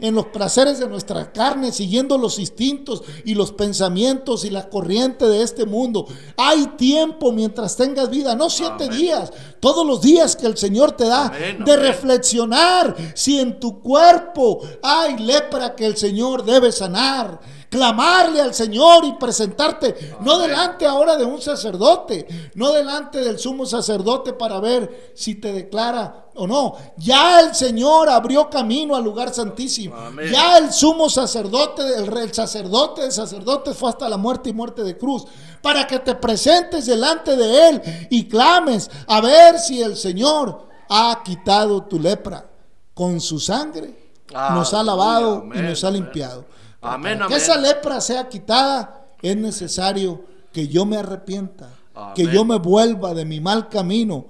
en 0.00 0.14
los 0.14 0.26
placeres 0.26 0.78
de 0.78 0.88
nuestra 0.88 1.32
carne, 1.32 1.72
siguiendo 1.72 2.18
los 2.18 2.38
instintos 2.38 3.02
y 3.24 3.34
los 3.34 3.52
pensamientos 3.52 4.44
y 4.44 4.50
la 4.50 4.68
corriente 4.68 5.26
de 5.26 5.42
este 5.42 5.66
mundo. 5.66 6.06
Hay 6.36 6.66
tiempo 6.76 7.32
mientras 7.32 7.76
tengas 7.76 8.10
vida, 8.10 8.34
no 8.34 8.50
siete 8.50 8.88
días, 8.88 9.32
todos 9.60 9.86
los 9.86 10.00
días 10.00 10.36
que 10.36 10.46
el 10.46 10.56
Señor 10.56 10.92
te 10.92 11.06
da 11.06 11.32
de 11.64 11.76
reflexionar 11.76 12.94
si 13.14 13.38
en 13.38 13.58
tu 13.58 13.80
cuerpo 13.80 14.60
hay 14.82 15.18
lepra 15.18 15.74
que 15.74 15.86
el 15.86 15.96
Señor 15.96 16.44
debe 16.44 16.72
sanar 16.72 17.40
clamarle 17.72 18.42
al 18.42 18.52
Señor 18.52 19.02
y 19.06 19.14
presentarte, 19.14 20.14
no 20.20 20.38
delante 20.38 20.84
ahora 20.84 21.16
de 21.16 21.24
un 21.24 21.40
sacerdote, 21.40 22.50
no 22.54 22.70
delante 22.70 23.20
del 23.20 23.38
sumo 23.38 23.64
sacerdote 23.64 24.34
para 24.34 24.60
ver 24.60 25.14
si 25.16 25.36
te 25.36 25.54
declara 25.54 26.26
o 26.34 26.46
no. 26.46 26.76
Ya 26.98 27.40
el 27.40 27.54
Señor 27.54 28.10
abrió 28.10 28.50
camino 28.50 28.94
al 28.94 29.02
lugar 29.02 29.32
santísimo. 29.32 29.96
Ya 30.30 30.58
el 30.58 30.70
sumo 30.70 31.08
sacerdote, 31.08 31.82
el, 31.96 32.14
el 32.14 32.34
sacerdote 32.34 33.04
de 33.04 33.10
sacerdotes 33.10 33.74
fue 33.74 33.88
hasta 33.88 34.06
la 34.06 34.18
muerte 34.18 34.50
y 34.50 34.52
muerte 34.52 34.82
de 34.82 34.98
cruz. 34.98 35.24
Para 35.62 35.86
que 35.86 35.98
te 35.98 36.14
presentes 36.14 36.84
delante 36.84 37.36
de 37.36 37.68
Él 37.70 37.82
y 38.10 38.28
clames 38.28 38.90
a 39.06 39.22
ver 39.22 39.58
si 39.58 39.80
el 39.80 39.96
Señor 39.96 40.68
ha 40.90 41.22
quitado 41.24 41.84
tu 41.84 41.98
lepra. 41.98 42.50
Con 42.92 43.18
su 43.18 43.40
sangre 43.40 44.12
nos 44.30 44.74
ha 44.74 44.82
lavado 44.82 45.44
y 45.54 45.58
nos 45.58 45.82
ha 45.84 45.90
limpiado. 45.90 46.51
Amén, 46.82 47.20
que 47.28 47.36
esa 47.36 47.56
lepra 47.56 48.00
sea 48.00 48.28
quitada, 48.28 49.06
es 49.22 49.36
necesario 49.36 50.24
que 50.52 50.68
yo 50.68 50.84
me 50.84 50.96
arrepienta, 50.96 51.70
que 52.14 52.26
yo 52.26 52.44
me 52.44 52.58
vuelva 52.58 53.14
de 53.14 53.24
mi 53.24 53.40
mal 53.40 53.68
camino 53.68 54.26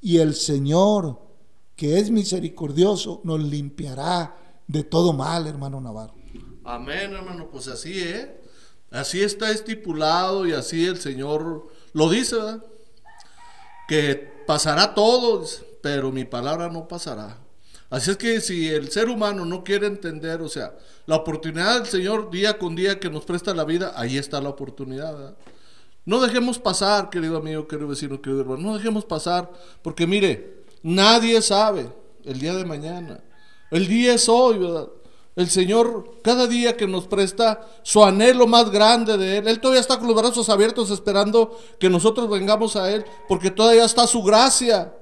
y 0.00 0.18
el 0.18 0.34
Señor, 0.34 1.20
que 1.74 1.98
es 1.98 2.10
misericordioso, 2.10 3.20
nos 3.24 3.40
limpiará 3.40 4.36
de 4.66 4.84
todo 4.84 5.12
mal, 5.12 5.46
hermano 5.46 5.80
Navarro. 5.80 6.14
Amén, 6.64 7.12
hermano, 7.12 7.48
pues 7.50 7.68
así 7.68 8.00
es. 8.00 8.28
Así 8.90 9.22
está 9.22 9.50
estipulado 9.50 10.46
y 10.46 10.52
así 10.52 10.86
el 10.86 10.98
Señor 10.98 11.68
lo 11.92 12.08
dice, 12.08 12.36
¿verdad? 12.36 12.64
Que 13.88 14.14
pasará 14.46 14.94
todo, 14.94 15.44
pero 15.82 16.12
mi 16.12 16.24
palabra 16.24 16.68
no 16.68 16.88
pasará. 16.88 17.38
Así 17.88 18.10
es 18.10 18.16
que 18.16 18.40
si 18.40 18.68
el 18.68 18.90
ser 18.90 19.08
humano 19.08 19.44
no 19.44 19.62
quiere 19.62 19.86
entender, 19.86 20.42
o 20.42 20.48
sea, 20.48 20.74
la 21.06 21.16
oportunidad 21.16 21.78
del 21.78 21.86
Señor 21.86 22.30
día 22.30 22.58
con 22.58 22.74
día 22.74 22.98
que 22.98 23.08
nos 23.08 23.24
presta 23.24 23.54
la 23.54 23.64
vida, 23.64 23.92
ahí 23.96 24.18
está 24.18 24.40
la 24.40 24.48
oportunidad. 24.48 25.36
No 26.04 26.20
dejemos 26.20 26.58
pasar, 26.58 27.10
querido 27.10 27.36
amigo, 27.36 27.66
querido 27.68 27.88
vecino, 27.88 28.20
querido 28.20 28.42
hermano, 28.42 28.62
no 28.62 28.76
dejemos 28.76 29.04
pasar, 29.04 29.50
porque 29.82 30.06
mire, 30.06 30.64
nadie 30.82 31.40
sabe 31.42 31.88
el 32.24 32.40
día 32.40 32.54
de 32.54 32.64
mañana. 32.64 33.20
El 33.70 33.86
día 33.86 34.14
es 34.14 34.28
hoy, 34.28 34.58
¿verdad? 34.58 34.88
El 35.36 35.50
Señor, 35.50 36.18
cada 36.22 36.46
día 36.46 36.76
que 36.76 36.86
nos 36.86 37.06
presta 37.06 37.60
su 37.82 38.02
anhelo 38.02 38.46
más 38.46 38.70
grande 38.70 39.18
de 39.18 39.38
Él, 39.38 39.48
Él 39.48 39.60
todavía 39.60 39.80
está 39.80 39.98
con 39.98 40.08
los 40.08 40.16
brazos 40.16 40.48
abiertos 40.48 40.90
esperando 40.90 41.58
que 41.78 41.90
nosotros 41.90 42.28
vengamos 42.30 42.74
a 42.74 42.90
Él, 42.90 43.04
porque 43.28 43.50
todavía 43.50 43.84
está 43.84 44.06
su 44.06 44.22
gracia. 44.22 44.94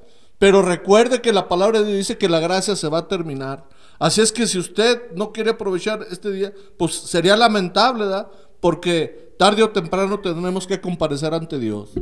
Pero 0.45 0.61
recuerde 0.61 1.23
que 1.23 1.33
la 1.33 1.49
palabra 1.49 1.79
de 1.79 1.87
Dios 1.87 1.97
dice 1.97 2.19
que 2.19 2.29
la 2.29 2.39
gracia 2.39 2.77
se 2.77 2.87
va 2.91 2.99
a 2.99 3.09
terminar. 3.09 3.65
Así 3.99 4.21
es 4.21 4.31
que 4.31 4.47
si 4.47 4.59
usted 4.59 5.11
no 5.15 5.33
quiere 5.33 5.53
aprovechar 5.53 6.07
este 6.11 6.31
día, 6.31 6.53
pues 6.77 6.93
sería 6.93 7.35
lamentable, 7.35 8.05
¿verdad? 8.05 8.29
Porque 8.61 9.33
tarde 9.39 9.63
o 9.63 9.71
temprano 9.71 10.21
tendremos 10.21 10.67
que 10.67 10.83
comparecer 10.83 11.33
ante 11.33 11.59
Dios. 11.59 11.93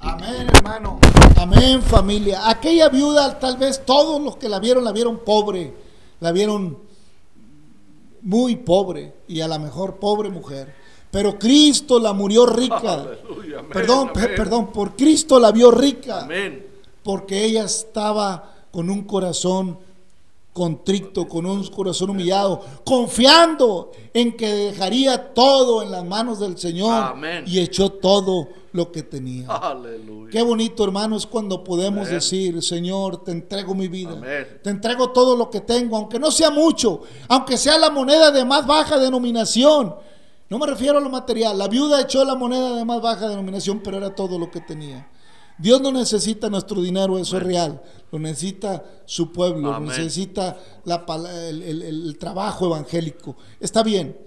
Amén, 0.00 0.46
hermano. 0.54 0.98
Amén, 1.36 1.82
familia. 1.82 2.48
Aquella 2.48 2.88
viuda, 2.88 3.38
tal 3.38 3.58
vez 3.58 3.84
todos 3.84 4.18
los 4.18 4.38
que 4.38 4.48
la 4.48 4.60
vieron, 4.60 4.82
la 4.82 4.92
vieron 4.92 5.18
pobre. 5.18 5.74
La 6.20 6.32
vieron 6.32 6.78
muy 8.22 8.56
pobre 8.56 9.12
y 9.28 9.42
a 9.42 9.46
la 9.46 9.58
mejor 9.58 9.96
pobre 9.96 10.30
mujer. 10.30 10.74
Pero 11.10 11.38
Cristo 11.38 12.00
la 12.00 12.14
murió 12.14 12.46
rica. 12.46 13.08
perdón, 13.70 14.10
perdón, 14.14 14.72
por 14.72 14.96
Cristo 14.96 15.38
la 15.38 15.52
vio 15.52 15.70
rica. 15.70 16.22
Amén 16.22 16.63
porque 17.04 17.44
ella 17.44 17.64
estaba 17.64 18.52
con 18.72 18.90
un 18.90 19.04
corazón 19.04 19.78
contrito, 20.54 21.28
con 21.28 21.46
un 21.46 21.66
corazón 21.66 22.10
humillado, 22.10 22.60
confiando 22.84 23.90
en 24.14 24.36
que 24.36 24.48
dejaría 24.48 25.34
todo 25.34 25.82
en 25.82 25.90
las 25.90 26.04
manos 26.04 26.38
del 26.38 26.56
Señor 26.56 27.16
y 27.44 27.58
echó 27.58 27.90
todo 27.90 28.48
lo 28.72 28.90
que 28.90 29.02
tenía. 29.02 29.48
Aleluya. 29.48 30.30
Qué 30.30 30.42
bonito, 30.42 30.84
hermanos, 30.84 31.26
cuando 31.26 31.62
podemos 31.62 32.08
decir, 32.08 32.62
Señor, 32.62 33.22
te 33.22 33.32
entrego 33.32 33.74
mi 33.74 33.88
vida, 33.88 34.20
te 34.62 34.70
entrego 34.70 35.10
todo 35.10 35.36
lo 35.36 35.50
que 35.50 35.60
tengo, 35.60 35.96
aunque 35.96 36.18
no 36.18 36.30
sea 36.30 36.50
mucho, 36.50 37.02
aunque 37.28 37.56
sea 37.56 37.76
la 37.76 37.90
moneda 37.90 38.30
de 38.30 38.44
más 38.44 38.66
baja 38.66 38.98
denominación. 38.98 39.94
No 40.48 40.58
me 40.58 40.66
refiero 40.66 40.98
a 40.98 41.00
lo 41.00 41.10
material, 41.10 41.58
la 41.58 41.66
viuda 41.68 42.00
echó 42.00 42.24
la 42.24 42.36
moneda 42.36 42.76
de 42.76 42.84
más 42.84 43.02
baja 43.02 43.28
denominación, 43.28 43.80
pero 43.82 43.96
era 43.96 44.14
todo 44.14 44.38
lo 44.38 44.50
que 44.50 44.60
tenía. 44.60 45.08
Dios 45.58 45.80
no 45.80 45.92
necesita 45.92 46.50
nuestro 46.50 46.82
dinero, 46.82 47.18
eso 47.18 47.36
es 47.36 47.42
real. 47.42 47.80
Lo 48.10 48.18
necesita 48.18 48.84
su 49.04 49.32
pueblo, 49.32 49.72
lo 49.72 49.80
necesita 49.80 50.56
la, 50.84 51.04
el, 51.48 52.16
trabajo 52.18 52.66
evangélico. 52.66 53.36
Está 53.60 53.82
bien, 53.82 54.18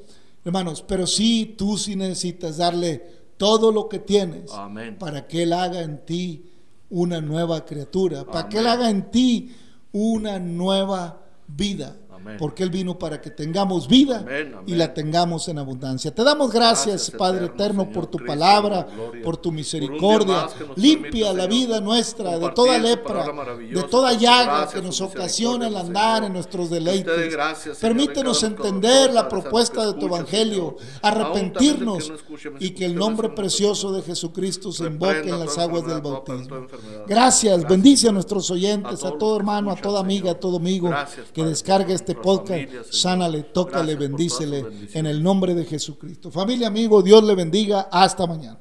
hermanos, 0.45 0.83
pero 0.87 1.05
sí, 1.05 1.55
tú 1.57 1.77
sí 1.77 1.95
necesitas 1.95 2.57
darle 2.57 3.17
todo 3.37 3.71
lo 3.71 3.87
que 3.87 3.99
tienes 3.99 4.51
para 4.99 5.27
que 5.27 5.43
Él 5.43 5.53
haga 5.53 5.81
en 5.81 6.05
ti 6.05 6.51
una 6.89 7.21
nueva 7.21 7.65
criatura, 7.65 8.25
para 8.25 8.47
que 8.47 8.59
Él 8.59 8.67
haga 8.67 8.89
en 8.89 9.11
ti 9.11 9.55
una 9.91 10.39
nueva 10.39 11.21
vida. 11.47 11.95
Amén. 12.27 12.37
porque 12.39 12.63
Él 12.63 12.69
vino 12.69 12.97
para 12.97 13.21
que 13.21 13.31
tengamos 13.31 13.87
vida 13.87 14.19
Amén, 14.19 14.53
amén. 14.53 14.63
y 14.67 14.75
la 14.75 14.93
tengamos 14.93 15.47
en 15.47 15.59
abundancia. 15.59 16.13
Te 16.13 16.23
damos 16.23 16.51
gracias, 16.51 16.87
Gracias, 16.87 17.17
Padre 17.17 17.45
eterno 17.45 17.83
Señor 17.83 17.93
por 17.93 18.07
tu 18.07 18.17
Cristo, 18.17 18.33
palabra, 18.33 18.87
por 19.23 19.37
tu 19.37 19.51
misericordia. 19.51 20.47
Limpia 20.75 21.33
la 21.33 21.47
vida 21.47 21.79
nuestra 21.81 22.37
de 22.37 22.49
toda 22.51 22.77
lepra, 22.77 23.25
de 23.57 23.83
toda 23.83 24.13
llaga 24.13 24.67
que 24.69 24.81
nos 24.81 25.01
ocasiona 25.01 25.67
el 25.67 25.73
Señor. 25.73 25.87
andar 25.87 26.23
en 26.23 26.33
nuestros 26.33 26.69
deleites. 26.69 27.31
gracias, 27.31 27.77
Señor, 27.77 27.97
Permítenos 27.97 28.43
entender 28.43 29.07
de 29.09 29.13
la 29.13 29.27
propuesta 29.27 29.85
de 29.85 29.93
tu 29.99 30.07
evangelio, 30.07 30.77
arrepentirnos 31.01 32.11
y 32.59 32.71
que 32.71 32.85
el 32.85 32.95
nombre 32.95 33.27
Señor, 33.27 33.35
precioso 33.35 33.91
de 33.91 34.01
Jesucristo 34.01 34.71
se 34.71 34.85
invoque 34.85 35.29
en 35.29 35.39
las 35.39 35.57
aguas 35.57 35.85
del 35.85 36.01
bautismo. 36.01 36.67
Gracias, 37.07 37.67
bendice 37.67 38.09
a 38.09 38.11
nuestros 38.11 38.49
oyentes, 38.51 39.03
a, 39.03 39.11
todo 39.11 39.37
hermano, 39.37 39.71
a 39.71 39.75
toda 39.75 39.99
amiga, 39.99 40.31
a 40.31 40.39
todo 40.39 40.57
amigo 40.57 40.93
que 41.33 41.43
descargue 41.43 41.93
este 41.93 42.15
podcast. 42.21 42.91
Sánale, 42.91 43.43
tócale, 43.43 43.95
Gracias 43.95 43.99
bendícele 43.99 44.65
en 44.93 45.05
el 45.05 45.23
nombre 45.23 45.55
de 45.55 45.65
Jesucristo. 45.65 46.31
Familia, 46.31 46.67
amigo, 46.67 47.01
Dios 47.01 47.23
le 47.23 47.35
bendiga. 47.35 47.89
Hasta 47.91 48.27
mañana. 48.27 48.59